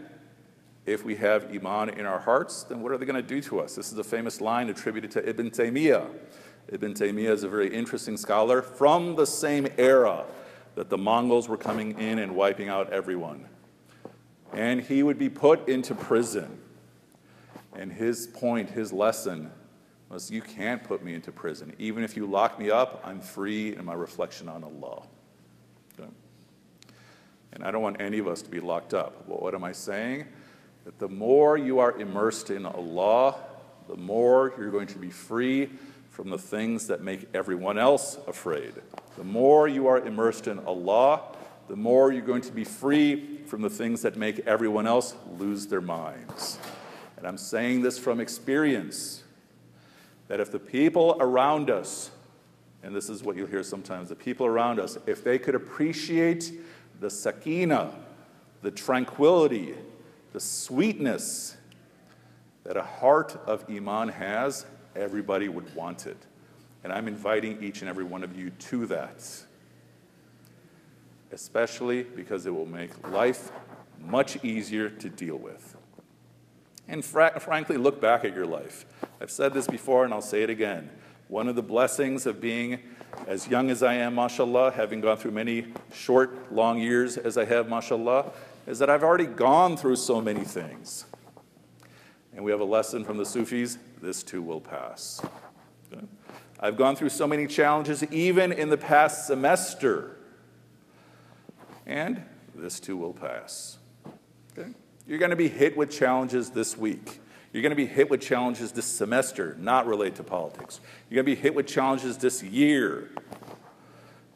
if 0.85 1.05
we 1.05 1.15
have 1.15 1.45
Iman 1.53 1.89
in 1.89 2.05
our 2.05 2.19
hearts, 2.19 2.63
then 2.63 2.81
what 2.81 2.91
are 2.91 2.97
they 2.97 3.05
going 3.05 3.21
to 3.21 3.27
do 3.27 3.41
to 3.41 3.59
us? 3.61 3.75
This 3.75 3.91
is 3.91 3.97
a 3.97 4.03
famous 4.03 4.41
line 4.41 4.69
attributed 4.69 5.11
to 5.11 5.27
Ibn 5.27 5.49
Taymiyyah. 5.51 6.07
Ibn 6.69 6.93
Taymiyyah 6.93 7.29
is 7.29 7.43
a 7.43 7.49
very 7.49 7.73
interesting 7.73 8.17
scholar 8.17 8.61
from 8.61 9.15
the 9.15 9.25
same 9.25 9.67
era 9.77 10.25
that 10.75 10.89
the 10.89 10.97
Mongols 10.97 11.47
were 11.47 11.57
coming 11.57 11.99
in 11.99 12.19
and 12.19 12.35
wiping 12.35 12.69
out 12.69 12.91
everyone. 12.91 13.47
And 14.51 14.81
he 14.81 15.03
would 15.03 15.17
be 15.17 15.29
put 15.29 15.67
into 15.69 15.95
prison. 15.95 16.59
And 17.75 17.91
his 17.91 18.27
point, 18.27 18.69
his 18.69 18.93
lesson, 18.93 19.51
was, 20.13 20.31
You 20.31 20.41
can't 20.41 20.83
put 20.83 21.03
me 21.03 21.13
into 21.13 21.31
prison. 21.31 21.73
Even 21.79 22.03
if 22.03 22.15
you 22.15 22.25
lock 22.25 22.59
me 22.59 22.69
up, 22.69 23.01
I'm 23.03 23.19
free 23.19 23.75
in 23.75 23.85
my 23.85 23.93
reflection 23.93 24.47
on 24.47 24.63
Allah. 24.63 25.03
Okay? 25.99 26.09
And 27.53 27.63
I 27.63 27.71
don't 27.71 27.81
want 27.81 28.01
any 28.01 28.19
of 28.19 28.27
us 28.27 28.41
to 28.41 28.49
be 28.49 28.59
locked 28.59 28.93
up. 28.93 29.27
Well, 29.27 29.39
what 29.39 29.55
am 29.55 29.63
I 29.63 29.71
saying? 29.71 30.25
That 30.85 30.99
the 30.99 31.09
more 31.09 31.57
you 31.57 31.79
are 31.79 31.99
immersed 31.99 32.49
in 32.49 32.65
Allah, 32.65 33.35
the 33.87 33.97
more 33.97 34.53
you're 34.57 34.71
going 34.71 34.87
to 34.87 34.99
be 34.99 35.09
free 35.09 35.69
from 36.09 36.29
the 36.29 36.37
things 36.37 36.87
that 36.87 37.01
make 37.01 37.27
everyone 37.33 37.77
else 37.77 38.19
afraid. 38.27 38.73
The 39.17 39.23
more 39.23 39.67
you 39.67 39.87
are 39.87 39.99
immersed 39.99 40.47
in 40.47 40.59
Allah, 40.59 41.23
the 41.67 41.75
more 41.75 42.11
you're 42.11 42.21
going 42.21 42.41
to 42.41 42.51
be 42.51 42.63
free 42.63 43.39
from 43.45 43.61
the 43.61 43.69
things 43.69 44.01
that 44.03 44.15
make 44.15 44.39
everyone 44.41 44.85
else 44.85 45.15
lose 45.39 45.67
their 45.67 45.81
minds. 45.81 46.59
And 47.17 47.25
I'm 47.25 47.37
saying 47.37 47.81
this 47.81 47.97
from 47.97 48.19
experience 48.19 49.22
that 50.27 50.39
if 50.39 50.51
the 50.51 50.59
people 50.59 51.17
around 51.19 51.69
us, 51.69 52.11
and 52.83 52.95
this 52.95 53.09
is 53.09 53.23
what 53.23 53.35
you'll 53.35 53.47
hear 53.47 53.63
sometimes, 53.63 54.09
the 54.09 54.15
people 54.15 54.45
around 54.45 54.79
us, 54.79 54.97
if 55.05 55.23
they 55.23 55.39
could 55.39 55.55
appreciate 55.55 56.51
the 56.99 57.09
sakina, 57.09 57.93
the 58.61 58.71
tranquility, 58.71 59.75
the 60.31 60.39
sweetness 60.39 61.57
that 62.63 62.77
a 62.77 62.83
heart 62.83 63.37
of 63.45 63.65
Iman 63.69 64.09
has, 64.09 64.65
everybody 64.95 65.49
would 65.49 65.73
want 65.75 66.07
it. 66.07 66.17
And 66.83 66.91
I'm 66.91 67.07
inviting 67.07 67.61
each 67.63 67.81
and 67.81 67.89
every 67.89 68.03
one 68.03 68.23
of 68.23 68.37
you 68.37 68.49
to 68.49 68.85
that, 68.87 69.25
especially 71.31 72.03
because 72.03 72.45
it 72.45 72.53
will 72.53 72.65
make 72.65 73.07
life 73.09 73.51
much 73.99 74.43
easier 74.43 74.89
to 74.89 75.09
deal 75.09 75.37
with. 75.37 75.77
And 76.87 77.03
fr- 77.03 77.39
frankly, 77.39 77.77
look 77.77 78.01
back 78.01 78.25
at 78.25 78.35
your 78.35 78.45
life. 78.45 78.85
I've 79.21 79.31
said 79.31 79.53
this 79.53 79.67
before 79.67 80.05
and 80.05 80.13
I'll 80.13 80.21
say 80.21 80.43
it 80.43 80.49
again. 80.49 80.89
One 81.27 81.47
of 81.47 81.55
the 81.55 81.63
blessings 81.63 82.25
of 82.25 82.41
being 82.41 82.79
as 83.27 83.47
young 83.47 83.69
as 83.69 83.81
I 83.81 83.95
am, 83.95 84.15
mashallah, 84.15 84.71
having 84.71 85.01
gone 85.01 85.17
through 85.17 85.31
many 85.31 85.67
short, 85.93 86.51
long 86.51 86.79
years 86.79 87.17
as 87.17 87.37
I 87.37 87.45
have, 87.45 87.69
mashallah, 87.69 88.31
is 88.67 88.79
that 88.79 88.89
I've 88.89 89.03
already 89.03 89.25
gone 89.25 89.77
through 89.77 89.95
so 89.95 90.21
many 90.21 90.43
things. 90.43 91.05
And 92.35 92.43
we 92.43 92.51
have 92.51 92.59
a 92.59 92.65
lesson 92.65 93.03
from 93.03 93.17
the 93.17 93.25
Sufis 93.25 93.77
this 94.01 94.23
too 94.23 94.41
will 94.41 94.61
pass. 94.61 95.21
Okay? 95.91 96.05
I've 96.59 96.77
gone 96.77 96.95
through 96.95 97.09
so 97.09 97.27
many 97.27 97.47
challenges, 97.47 98.03
even 98.11 98.51
in 98.51 98.69
the 98.69 98.77
past 98.77 99.27
semester. 99.27 100.17
And 101.85 102.23
this 102.55 102.79
too 102.79 102.97
will 102.97 103.13
pass. 103.13 103.77
Okay? 104.57 104.71
You're 105.07 105.19
going 105.19 105.31
to 105.31 105.35
be 105.35 105.49
hit 105.49 105.75
with 105.75 105.91
challenges 105.91 106.49
this 106.49 106.77
week. 106.77 107.19
You're 107.51 107.61
going 107.61 107.71
to 107.71 107.75
be 107.75 107.85
hit 107.85 108.09
with 108.09 108.21
challenges 108.21 108.71
this 108.71 108.85
semester, 108.85 109.55
not 109.59 109.85
related 109.85 110.15
to 110.15 110.23
politics. 110.23 110.79
You're 111.09 111.23
going 111.23 111.35
to 111.35 111.35
be 111.35 111.41
hit 111.41 111.53
with 111.53 111.67
challenges 111.67 112.17
this 112.17 112.41
year. 112.41 113.11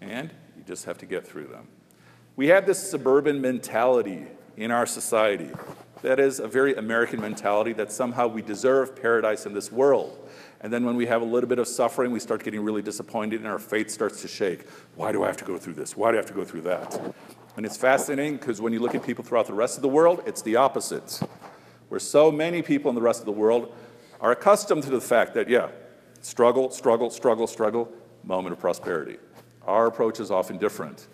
And 0.02 0.30
you 0.58 0.64
just 0.68 0.86
have 0.86 0.98
to 1.00 1.06
get 1.06 1.26
through 1.26 1.48
them. 1.48 1.68
We 2.36 2.48
have 2.48 2.66
this 2.66 2.92
suburban 2.92 3.42
mentality 3.42 4.28
in 4.58 4.70
our 4.72 4.86
society. 4.86 5.50
That 6.02 6.20
is 6.20 6.40
a 6.40 6.48
very 6.48 6.76
American 6.76 7.22
mentality 7.22 7.74
that 7.74 7.92
somehow 7.92 8.28
we 8.28 8.42
deserve 8.42 8.96
paradise 8.96 9.46
in 9.46 9.54
this 9.54 9.72
world. 9.72 10.30
And 10.62 10.72
then 10.72 10.86
when 10.86 10.96
we 10.96 11.08
have 11.08 11.22
a 11.22 11.26
little 11.26 11.50
bit 11.50 11.60
of 11.60 11.68
suffering, 11.68 12.12
we 12.12 12.20
start 12.20 12.44
getting 12.44 12.62
really 12.62 12.82
disappointed 12.82 13.40
and 13.40 13.48
our 13.48 13.58
faith 13.58 13.90
starts 13.90 14.22
to 14.22 14.28
shake. 14.28 14.68
Why 14.96 15.12
do 15.12 15.24
I 15.24 15.28
have 15.28 15.38
to 15.38 15.46
go 15.46 15.58
through 15.58 15.74
this? 15.74 15.96
Why 15.96 16.12
do 16.12 16.18
I 16.18 16.20
have 16.20 16.28
to 16.28 16.34
go 16.34 16.44
through 16.44 16.62
that? 16.62 17.16
And 17.58 17.66
it's 17.66 17.76
fascinating 17.76 18.38
because 18.38 18.62
when 18.62 18.72
you 18.72 18.80
look 18.80 18.94
at 18.94 19.04
people 19.04 19.24
throughout 19.24 19.48
the 19.48 19.54
rest 19.54 19.78
of 19.78 19.82
the 19.82 19.88
world, 19.88 20.22
it's 20.28 20.44
the 20.44 20.58
opposite. 20.58 21.20
Where 21.90 22.00
so 22.00 22.32
many 22.32 22.62
people 22.62 22.90
in 22.90 22.96
the 22.96 23.02
rest 23.02 23.20
of 23.20 23.26
the 23.26 23.32
world 23.32 23.74
are 24.22 24.32
accustomed 24.32 24.84
to 24.84 24.92
the 24.92 25.02
fact 25.02 25.34
that, 25.34 25.50
yeah, 25.50 25.70
struggle, 26.22 26.70
struggle, 26.70 27.10
struggle, 27.10 27.48
struggle, 27.48 27.92
moment 28.24 28.54
of 28.54 28.60
prosperity. 28.60 29.18
Our 29.66 29.88
approach 29.88 30.20
is 30.20 30.30
often 30.30 30.60
different. 30.60 31.08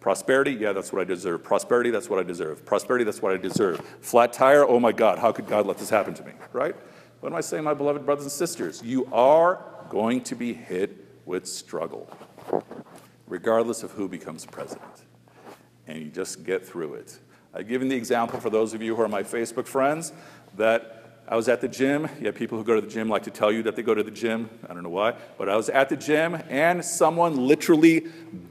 Prosperity, 0.00 0.52
yeah, 0.52 0.72
that's 0.72 0.92
what 0.92 1.00
I 1.00 1.04
deserve. 1.04 1.42
Prosperity, 1.42 1.90
that's 1.90 2.10
what 2.10 2.18
I 2.18 2.22
deserve. 2.24 2.66
Prosperity, 2.66 3.04
that's 3.04 3.22
what 3.22 3.32
I 3.32 3.38
deserve. 3.38 3.80
Flat 4.02 4.34
tire, 4.34 4.66
oh 4.66 4.78
my 4.78 4.92
God, 4.92 5.18
how 5.18 5.32
could 5.32 5.46
God 5.46 5.66
let 5.66 5.78
this 5.78 5.88
happen 5.88 6.12
to 6.12 6.24
me, 6.24 6.32
right? 6.52 6.76
What 7.20 7.32
am 7.32 7.36
I 7.36 7.40
saying, 7.40 7.64
my 7.64 7.74
beloved 7.74 8.04
brothers 8.04 8.24
and 8.26 8.32
sisters? 8.32 8.82
You 8.84 9.08
are 9.12 9.64
going 9.88 10.20
to 10.24 10.34
be 10.34 10.52
hit 10.52 11.06
with 11.24 11.46
struggle, 11.46 12.14
regardless 13.26 13.82
of 13.82 13.92
who 13.92 14.08
becomes 14.08 14.44
president 14.44 15.05
and 15.86 15.98
you 15.98 16.06
just 16.06 16.44
get 16.44 16.66
through 16.66 16.94
it. 16.94 17.18
I've 17.54 17.68
given 17.68 17.88
the 17.88 17.96
example 17.96 18.40
for 18.40 18.50
those 18.50 18.74
of 18.74 18.82
you 18.82 18.94
who 18.94 19.02
are 19.02 19.08
my 19.08 19.22
Facebook 19.22 19.66
friends 19.66 20.12
that 20.56 21.22
I 21.28 21.36
was 21.36 21.48
at 21.48 21.60
the 21.60 21.68
gym. 21.68 22.08
Yeah, 22.20 22.30
people 22.30 22.56
who 22.58 22.64
go 22.64 22.74
to 22.74 22.80
the 22.80 22.86
gym 22.86 23.08
like 23.08 23.24
to 23.24 23.30
tell 23.30 23.50
you 23.50 23.62
that 23.64 23.76
they 23.76 23.82
go 23.82 23.94
to 23.94 24.02
the 24.02 24.10
gym. 24.10 24.48
I 24.68 24.74
don't 24.74 24.82
know 24.82 24.90
why. 24.90 25.14
But 25.38 25.48
I 25.48 25.56
was 25.56 25.68
at 25.68 25.88
the 25.88 25.96
gym 25.96 26.34
and 26.48 26.84
someone 26.84 27.48
literally 27.48 28.06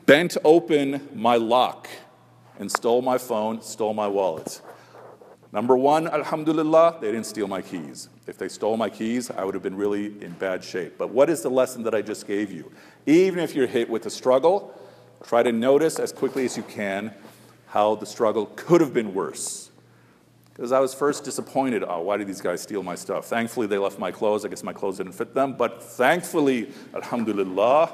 bent 0.06 0.38
open 0.44 1.08
my 1.14 1.38
lock 1.38 1.88
and 2.60 2.72
stole 2.72 3.02
my 3.02 3.18
phone, 3.18 3.62
stole 3.62 3.94
my 3.94 4.08
wallet. 4.08 4.62
Number 5.54 5.78
one, 5.78 6.08
alhamdulillah, 6.08 6.98
they 7.00 7.12
didn't 7.12 7.28
steal 7.28 7.48
my 7.48 7.62
keys. 7.62 8.10
If 8.28 8.38
they 8.38 8.50
stole 8.50 8.76
my 8.76 8.90
keys, 8.90 9.32
I 9.32 9.46
would 9.46 9.54
have 9.54 9.64
been 9.64 9.78
really 9.78 10.08
in 10.22 10.34
bad 10.34 10.64
shape. 10.64 10.98
But 10.98 11.12
what 11.12 11.30
is 11.30 11.44
the 11.44 11.50
lesson 11.50 11.84
that 11.84 11.96
I 11.96 12.02
just 12.02 12.28
gave 12.28 12.52
you? 12.52 12.72
Even 13.06 13.40
if 13.40 13.56
you're 13.56 13.68
hit 13.68 13.90
with 13.90 14.06
a 14.06 14.10
struggle, 14.10 14.74
try 15.28 15.44
to 15.44 15.52
notice 15.52 16.00
as 16.00 16.12
quickly 16.12 16.46
as 16.46 16.56
you 16.56 16.64
can 16.64 17.14
how 17.68 17.96
the 17.96 18.06
struggle 18.06 18.48
could 18.56 18.82
have 18.82 18.94
been 18.94 19.14
worse. 19.14 19.70
Because 20.54 20.72
I 20.72 20.80
was 20.80 20.94
first 20.94 21.26
disappointed. 21.26 21.84
Oh, 21.86 22.02
why 22.02 22.16
did 22.16 22.28
these 22.28 22.40
guys 22.40 22.62
steal 22.62 22.82
my 22.82 22.96
stuff? 22.96 23.26
Thankfully, 23.26 23.68
they 23.68 23.78
left 23.78 24.00
my 24.00 24.12
clothes. 24.12 24.46
I 24.46 24.48
guess 24.48 24.64
my 24.64 24.72
clothes 24.72 24.98
didn't 24.98 25.12
fit 25.12 25.34
them. 25.34 25.54
But 25.58 25.84
thankfully, 25.84 26.72
alhamdulillah, 26.94 27.94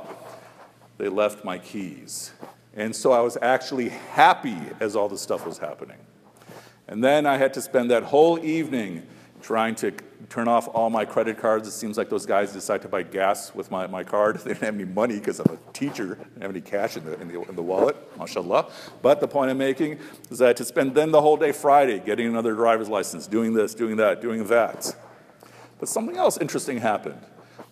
they 1.00 1.10
left 1.10 1.44
my 1.44 1.58
keys. 1.58 2.32
And 2.76 2.96
so 2.96 3.12
I 3.12 3.22
was 3.22 3.38
actually 3.41 3.89
happy 3.89 4.58
as 4.80 4.96
all 4.96 5.10
this 5.10 5.22
stuff 5.22 5.46
was 5.46 5.58
happening. 5.58 5.98
And 6.88 7.04
then 7.04 7.26
I 7.26 7.38
had 7.38 7.54
to 7.56 7.62
spend 7.62 7.89
that 7.89 8.04
whole 8.04 8.38
evening 8.46 9.08
trying 9.41 9.75
to 9.75 9.91
turn 10.30 10.47
off 10.47 10.67
all 10.69 10.89
my 10.89 11.04
credit 11.04 11.38
cards. 11.39 11.67
It 11.67 11.71
seems 11.71 11.97
like 11.97 12.10
those 12.10 12.25
guys 12.25 12.54
decide 12.54 12.82
to 12.84 12.88
buy 12.88 13.04
gas 13.04 13.54
with 13.54 13.69
my, 13.71 13.88
my 13.88 14.04
card. 14.04 14.39
They 14.43 14.54
didn't 14.54 14.63
have 14.63 14.75
any 14.75 14.86
money 14.86 15.15
because 15.19 15.39
I'm 15.39 15.54
a 15.54 15.73
teacher. 15.73 16.17
I 16.19 16.23
didn't 16.23 16.41
have 16.41 16.51
any 16.51 16.62
cash 16.62 16.97
in 16.97 17.06
the, 17.06 17.19
in, 17.19 17.27
the, 17.27 17.41
in 17.41 17.56
the 17.56 17.63
wallet, 17.63 17.97
mashallah. 18.17 18.71
But 19.01 19.19
the 19.19 19.27
point 19.27 19.51
I'm 19.51 19.58
making 19.58 19.99
is 20.30 20.39
that 20.39 20.58
to 20.58 20.65
spend 20.65 20.95
then 20.95 21.12
the 21.12 21.21
whole 21.21 21.38
day 21.38 21.51
Friday 21.51 21.99
getting 21.99 22.27
another 22.27 22.54
driver's 22.54 22.89
license, 22.89 23.27
doing 23.27 23.54
this, 23.54 23.73
doing 23.73 23.97
that, 23.97 24.21
doing 24.21 24.45
that. 24.47 24.95
But 25.80 25.89
something 25.89 26.17
else 26.17 26.38
interesting 26.38 26.77
happened. 26.77 27.19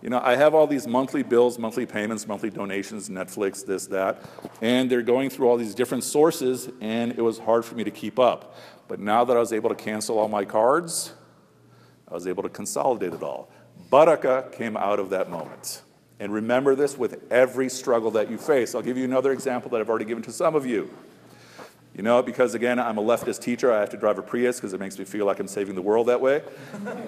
You 0.02 0.10
know, 0.10 0.22
I 0.24 0.38
have 0.38 0.56
all 0.56 0.66
these 0.66 0.88
monthly 0.88 1.24
bills, 1.24 1.60
monthly 1.60 1.86
payments, 1.86 2.26
monthly 2.26 2.50
donations, 2.50 3.10
Netflix, 3.10 3.66
this, 3.66 3.88
that, 3.88 4.24
and 4.62 4.90
they're 4.90 5.02
going 5.02 5.30
through 5.30 5.50
all 5.50 5.58
these 5.58 5.76
different 5.76 6.06
sources, 6.06 6.70
and 6.80 7.12
it 7.12 7.22
was 7.22 7.40
hard 7.40 7.66
for 7.66 7.76
me 7.76 7.84
to 7.84 7.92
keep 7.92 8.18
up. 8.18 8.56
But 8.88 9.00
now 9.00 9.26
that 9.26 9.36
I 9.36 9.40
was 9.40 9.52
able 9.52 9.70
to 9.70 9.76
cancel 9.76 10.18
all 10.18 10.30
my 10.30 10.46
cards, 10.46 11.14
I 12.10 12.14
was 12.14 12.28
able 12.28 12.44
to 12.44 12.50
consolidate 12.50 13.14
it 13.14 13.24
all. 13.24 13.50
Barakah 13.92 14.52
came 14.52 14.76
out 14.78 15.00
of 15.00 15.10
that 15.12 15.30
moment. 15.30 15.82
And 16.20 16.34
remember 16.34 16.76
this 16.76 16.98
with 16.98 17.32
every 17.32 17.70
struggle 17.70 18.12
that 18.12 18.30
you 18.30 18.38
face. 18.38 18.76
I'll 18.76 18.82
give 18.82 18.98
you 18.98 19.06
another 19.06 19.32
example 19.32 19.72
that 19.72 19.80
I've 19.80 19.90
already 19.90 20.06
given 20.06 20.24
to 20.24 20.32
some 20.32 20.54
of 20.54 20.66
you. 20.66 20.90
You 21.96 22.04
know, 22.04 22.22
because 22.22 22.54
again, 22.56 22.80
I'm 22.80 22.98
a 22.98 23.02
leftist 23.02 23.42
teacher, 23.42 23.74
I 23.74 23.80
have 23.80 23.90
to 23.92 23.98
drive 23.98 24.18
a 24.18 24.22
Prius 24.22 24.58
because 24.58 24.74
it 24.74 24.80
makes 24.80 24.98
me 25.00 25.06
feel 25.06 25.26
like 25.26 25.40
I'm 25.40 25.48
saving 25.48 25.76
the 25.76 25.82
world 25.82 26.08
that 26.08 26.22
way. 26.22 26.44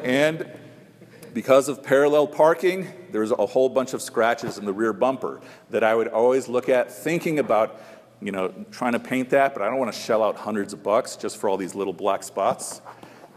and 0.03 0.49
because 1.33 1.69
of 1.69 1.83
parallel 1.83 2.27
parking, 2.27 2.87
there's 3.11 3.31
a 3.31 3.45
whole 3.45 3.69
bunch 3.69 3.93
of 3.93 4.01
scratches 4.01 4.57
in 4.57 4.65
the 4.65 4.73
rear 4.73 4.91
bumper 4.91 5.39
that 5.69 5.83
I 5.83 5.95
would 5.95 6.09
always 6.09 6.47
look 6.47 6.67
at 6.67 6.91
thinking 6.91 7.39
about, 7.39 7.81
you 8.21 8.31
know, 8.31 8.53
trying 8.71 8.93
to 8.93 8.99
paint 8.99 9.29
that, 9.29 9.53
but 9.53 9.61
I 9.61 9.67
don't 9.67 9.77
want 9.77 9.93
to 9.93 9.99
shell 9.99 10.23
out 10.23 10.35
hundreds 10.35 10.73
of 10.73 10.83
bucks 10.83 11.15
just 11.15 11.37
for 11.37 11.47
all 11.49 11.57
these 11.57 11.75
little 11.75 11.93
black 11.93 12.23
spots. 12.23 12.81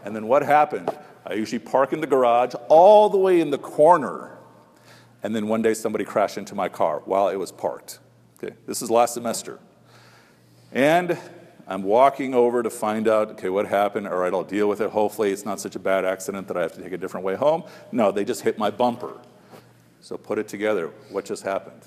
And 0.03 0.15
then 0.15 0.27
what 0.27 0.43
happened? 0.43 0.89
I 1.25 1.33
usually 1.33 1.59
park 1.59 1.91
in 1.91 2.01
the 2.01 2.07
garage 2.07 2.53
all 2.69 3.09
the 3.09 3.17
way 3.17 3.41
in 3.41 3.49
the 3.49 3.57
corner. 3.57 4.37
And 5.23 5.35
then 5.35 5.47
one 5.47 5.61
day 5.61 5.73
somebody 5.73 6.05
crashed 6.05 6.37
into 6.37 6.53
my 6.53 6.69
car 6.69 7.01
while 7.05 7.29
it 7.29 7.37
was 7.37 7.51
parked. 7.51 7.99
Okay, 8.37 8.55
this 8.67 8.81
is 8.81 8.91
last 8.91 9.15
semester. 9.15 9.59
And 10.71 11.17
I'm 11.67 11.81
walking 11.81 12.35
over 12.35 12.61
to 12.61 12.69
find 12.69 13.07
out, 13.07 13.31
okay, 13.31 13.49
what 13.49 13.67
happened? 13.67 14.07
All 14.07 14.17
right, 14.17 14.31
I'll 14.31 14.43
deal 14.43 14.69
with 14.69 14.81
it. 14.81 14.91
Hopefully, 14.91 15.31
it's 15.31 15.45
not 15.45 15.59
such 15.59 15.75
a 15.75 15.79
bad 15.79 16.05
accident 16.05 16.47
that 16.47 16.57
I 16.57 16.61
have 16.61 16.73
to 16.73 16.81
take 16.83 16.91
a 16.91 16.97
different 16.97 17.25
way 17.25 17.35
home. 17.35 17.63
No, 17.91 18.11
they 18.11 18.23
just 18.23 18.41
hit 18.41 18.59
my 18.59 18.69
bumper. 18.69 19.19
So 20.01 20.17
put 20.17 20.37
it 20.37 20.47
together. 20.47 20.91
What 21.09 21.25
just 21.25 21.41
happened? 21.41 21.81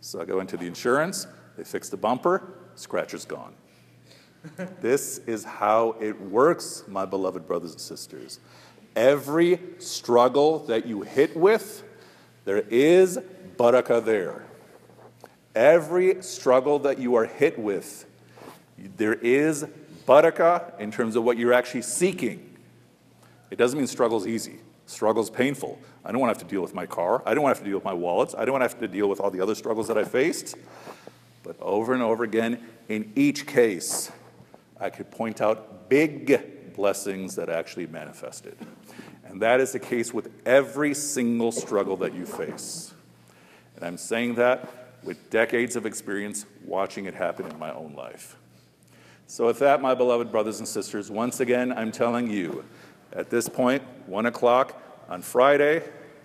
So 0.00 0.20
I 0.20 0.24
go 0.24 0.40
into 0.40 0.56
the 0.56 0.66
insurance, 0.66 1.28
they 1.56 1.62
fix 1.62 1.88
the 1.88 1.96
bumper, 1.96 2.42
scratcher's 2.74 3.24
gone. 3.24 3.54
This 4.80 5.18
is 5.26 5.44
how 5.44 5.96
it 6.00 6.20
works, 6.20 6.84
my 6.88 7.04
beloved 7.04 7.46
brothers 7.46 7.72
and 7.72 7.80
sisters. 7.80 8.40
Every 8.96 9.58
struggle 9.78 10.60
that 10.66 10.86
you 10.86 11.02
hit 11.02 11.36
with, 11.36 11.82
there 12.44 12.64
is 12.70 13.18
barakah 13.56 14.04
there. 14.04 14.44
Every 15.54 16.22
struggle 16.22 16.78
that 16.80 16.98
you 16.98 17.14
are 17.14 17.26
hit 17.26 17.58
with, 17.58 18.06
there 18.96 19.14
is 19.14 19.66
barakah 20.06 20.78
in 20.78 20.90
terms 20.90 21.16
of 21.16 21.24
what 21.24 21.38
you're 21.38 21.52
actually 21.52 21.82
seeking. 21.82 22.56
It 23.50 23.56
doesn't 23.56 23.78
mean 23.78 23.86
struggle's 23.86 24.26
easy. 24.26 24.58
Struggle's 24.86 25.30
painful. 25.30 25.78
I 26.04 26.12
don't 26.12 26.20
want 26.20 26.34
to 26.34 26.38
have 26.38 26.46
to 26.48 26.52
deal 26.52 26.60
with 26.60 26.74
my 26.74 26.86
car. 26.86 27.22
I 27.24 27.34
don't 27.34 27.42
want 27.42 27.54
to 27.54 27.58
have 27.58 27.64
to 27.64 27.70
deal 27.70 27.78
with 27.78 27.84
my 27.84 27.94
wallets. 27.94 28.34
I 28.34 28.44
don't 28.44 28.52
want 28.52 28.62
to 28.62 28.68
have 28.68 28.80
to 28.80 28.88
deal 28.88 29.08
with 29.08 29.20
all 29.20 29.30
the 29.30 29.40
other 29.40 29.54
struggles 29.54 29.88
that 29.88 29.96
I 29.96 30.04
faced. 30.04 30.56
But 31.42 31.56
over 31.60 31.94
and 31.94 32.02
over 32.02 32.24
again, 32.24 32.60
in 32.88 33.12
each 33.14 33.46
case, 33.46 34.10
I 34.80 34.90
could 34.90 35.10
point 35.10 35.40
out 35.40 35.88
big 35.88 36.74
blessings 36.74 37.36
that 37.36 37.48
actually 37.48 37.86
manifested. 37.86 38.56
And 39.24 39.40
that 39.42 39.60
is 39.60 39.72
the 39.72 39.78
case 39.78 40.12
with 40.12 40.30
every 40.44 40.94
single 40.94 41.52
struggle 41.52 41.96
that 41.98 42.14
you 42.14 42.26
face. 42.26 42.92
And 43.76 43.84
I'm 43.84 43.96
saying 43.96 44.36
that 44.36 44.68
with 45.02 45.30
decades 45.30 45.76
of 45.76 45.86
experience 45.86 46.46
watching 46.64 47.06
it 47.06 47.14
happen 47.14 47.46
in 47.46 47.58
my 47.58 47.72
own 47.72 47.94
life. 47.94 48.36
So, 49.26 49.46
with 49.46 49.58
that, 49.60 49.80
my 49.80 49.94
beloved 49.94 50.30
brothers 50.30 50.58
and 50.58 50.68
sisters, 50.68 51.10
once 51.10 51.40
again, 51.40 51.72
I'm 51.72 51.90
telling 51.90 52.30
you 52.30 52.64
at 53.12 53.30
this 53.30 53.48
point, 53.48 53.82
1 54.06 54.26
o'clock 54.26 54.80
on 55.08 55.22
Friday, 55.22 55.82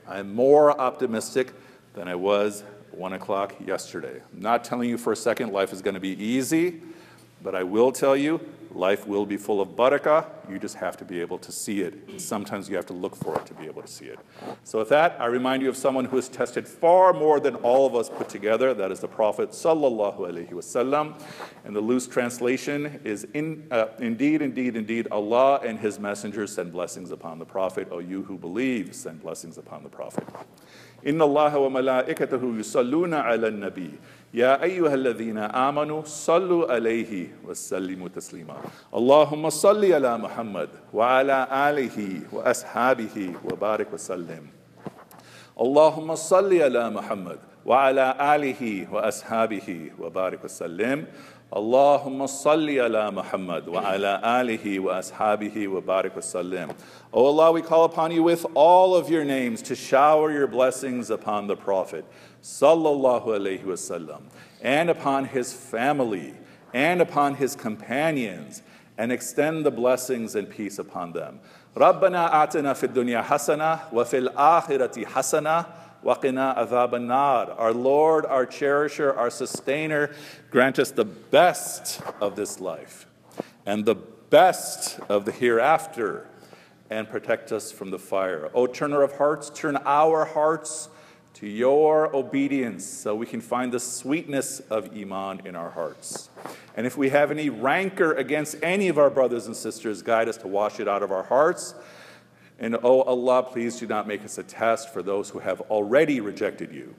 I'm 0.07 0.33
more 0.33 0.79
optimistic 0.79 1.53
than 1.93 2.07
I 2.07 2.15
was 2.15 2.63
1 2.91 3.13
o'clock 3.13 3.55
yesterday. 3.65 4.21
I'm 4.33 4.41
not 4.41 4.63
telling 4.63 4.89
you 4.89 4.97
for 4.97 5.13
a 5.13 5.15
second 5.15 5.53
life 5.53 5.71
is 5.71 5.81
going 5.81 5.93
to 5.93 5.99
be 5.99 6.21
easy. 6.21 6.81
But 7.41 7.55
I 7.55 7.63
will 7.63 7.91
tell 7.91 8.15
you, 8.15 8.41
life 8.73 9.07
will 9.07 9.25
be 9.25 9.37
full 9.37 9.61
of 9.61 9.69
barakah. 9.69 10.25
You 10.48 10.58
just 10.58 10.76
have 10.76 10.96
to 10.98 11.04
be 11.04 11.20
able 11.20 11.38
to 11.38 11.50
see 11.50 11.80
it. 11.80 12.20
Sometimes 12.20 12.68
you 12.68 12.76
have 12.76 12.86
to 12.86 12.92
look 12.92 13.16
for 13.16 13.34
it 13.36 13.46
to 13.46 13.54
be 13.54 13.66
able 13.66 13.82
to 13.82 13.88
see 13.88 14.06
it. 14.06 14.18
So, 14.62 14.78
with 14.80 14.90
that, 14.90 15.16
I 15.18 15.26
remind 15.26 15.62
you 15.62 15.68
of 15.68 15.76
someone 15.76 16.04
who 16.04 16.16
has 16.16 16.28
tested 16.28 16.68
far 16.68 17.12
more 17.12 17.40
than 17.40 17.54
all 17.56 17.86
of 17.86 17.94
us 17.94 18.10
put 18.10 18.28
together. 18.28 18.74
That 18.74 18.90
is 18.90 19.00
the 19.00 19.08
Prophet 19.08 19.50
sallallahu 19.50 20.18
alaihi 20.18 20.50
wasallam. 20.50 21.14
And 21.64 21.74
the 21.74 21.80
loose 21.80 22.06
translation 22.06 23.00
is 23.04 23.26
in, 23.32 23.66
uh, 23.70 23.86
indeed, 23.98 24.42
indeed, 24.42 24.76
indeed, 24.76 25.08
Allah 25.10 25.60
and 25.64 25.78
His 25.78 25.98
messengers 25.98 26.54
send 26.54 26.72
blessings 26.72 27.10
upon 27.10 27.38
the 27.38 27.46
Prophet. 27.46 27.88
O 27.90 27.98
you 28.00 28.22
who 28.22 28.36
believe, 28.36 28.94
send 28.94 29.22
blessings 29.22 29.58
upon 29.58 29.82
the 29.82 29.88
Prophet. 29.88 30.24
إن 31.06 31.22
الله 31.22 31.58
وملائكته 31.58 32.58
يصلون 32.58 33.14
على 33.14 33.48
النبي 33.48 33.90
يا 34.34 34.62
أيها 34.62 34.94
الذين 34.94 35.38
آمنوا 35.38 36.02
صلوا 36.04 36.72
عليه 36.72 37.28
وسلموا 37.44 38.08
تسليما 38.08 38.56
اللهم 38.94 39.50
صل 39.50 39.92
على 39.92 40.18
محمد 40.18 40.34
وعلى 40.92 41.48
آله 41.52 42.20
وأصحابه 42.32 43.32
وبارك 43.44 43.92
وسلم 43.92 44.46
اللهم 45.60 46.14
صل 46.14 46.62
على 46.62 46.90
محمد 46.90 47.38
وعلى 47.66 48.16
آله 48.20 48.86
وأصحابه 48.92 49.90
وبارك 49.98 50.44
وسلم 50.44 51.06
اللهم 51.56 52.26
صل 52.26 52.70
على 52.78 53.10
محمد 53.10 53.68
وعلى 53.68 54.20
آله 54.24 54.80
وأصحابه 54.80 55.68
وبارك 55.68 56.16
وسلم 56.16 56.68
O 57.12 57.26
Allah, 57.26 57.52
we 57.52 57.62
call 57.62 57.84
upon 57.84 58.10
you 58.10 58.22
with 58.22 58.44
all 58.54 58.96
of 58.96 59.08
your 59.08 59.24
names 59.24 59.62
to 59.62 59.76
shower 59.76 60.32
your 60.32 60.48
blessings 60.48 61.10
upon 61.10 61.46
the 61.46 61.56
Prophet 61.56 62.04
sallallahu 62.42 63.26
alaihi 63.26 63.62
wasallam 63.64 64.22
and 64.60 64.90
upon 64.90 65.26
his 65.26 65.52
family 65.52 66.34
and 66.72 67.00
upon 67.00 67.36
his 67.36 67.54
companions 67.54 68.62
and 68.98 69.10
extend 69.10 69.66
the 69.66 69.70
blessings 69.70 70.34
and 70.34 70.48
peace 70.48 70.78
upon 70.78 71.12
them. 71.12 71.40
ربنا 71.76 72.44
آتنا 72.44 72.74
في 72.74 72.86
الدنيا 72.86 73.22
حسنة 73.22 73.92
وفي 73.92 74.28
الآخرة 74.28 75.04
حسنة 75.06 75.66
وقنا 76.04 76.52
عذاب 76.52 76.94
النار. 76.94 77.58
Our 77.58 77.72
Lord, 77.72 78.26
our 78.26 78.46
cherisher, 78.46 79.12
our 79.16 79.30
sustainer, 79.30 80.10
grant 80.50 80.78
us 80.78 80.90
the 80.90 81.04
best 81.04 82.00
of 82.20 82.36
this 82.36 82.60
life 82.60 83.06
and 83.66 83.84
the 83.84 83.96
best 84.30 85.00
of 85.08 85.24
the 85.24 85.32
hereafter 85.32 86.26
and 86.90 87.08
protect 87.08 87.50
us 87.50 87.72
from 87.72 87.90
the 87.90 87.98
fire. 87.98 88.50
O 88.54 88.66
turner 88.66 89.02
of 89.02 89.16
hearts, 89.16 89.50
turn 89.50 89.76
our 89.84 90.24
hearts 90.24 90.88
to 91.34 91.48
your 91.48 92.14
obedience 92.14 92.84
so 92.84 93.14
we 93.14 93.26
can 93.26 93.40
find 93.40 93.72
the 93.72 93.80
sweetness 93.80 94.60
of 94.70 94.96
Iman 94.96 95.42
in 95.44 95.56
our 95.56 95.70
hearts. 95.70 96.30
And 96.76 96.86
if 96.86 96.96
we 96.96 97.08
have 97.10 97.30
any 97.30 97.50
rancor 97.50 98.12
against 98.12 98.56
any 98.62 98.88
of 98.88 98.98
our 98.98 99.10
brothers 99.10 99.46
and 99.46 99.56
sisters, 99.56 100.00
guide 100.02 100.28
us 100.28 100.36
to 100.38 100.48
wash 100.48 100.78
it 100.80 100.88
out 100.88 101.02
of 101.02 101.10
our 101.10 101.24
hearts. 101.24 101.74
And 102.58 102.76
oh 102.82 103.02
Allah, 103.02 103.42
please 103.42 103.78
do 103.80 103.86
not 103.86 104.06
make 104.06 104.24
us 104.24 104.38
a 104.38 104.44
test 104.44 104.92
for 104.92 105.02
those 105.02 105.28
who 105.30 105.40
have 105.40 105.60
already 105.62 106.20
rejected 106.20 106.72
you. 106.72 106.94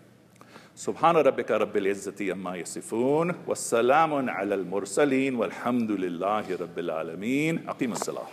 سبحان 0.75 1.15
ربك 1.15 1.51
رب 1.51 1.77
العزة 1.77 2.31
عما 2.31 2.55
يصفون 2.55 3.35
والسلام 3.47 4.29
على 4.29 4.55
المرسلين 4.55 5.35
والحمد 5.35 5.91
لله 5.91 6.55
رب 6.59 6.79
العالمين 6.79 7.69
أقيم 7.69 7.91
الصلاة 7.91 8.27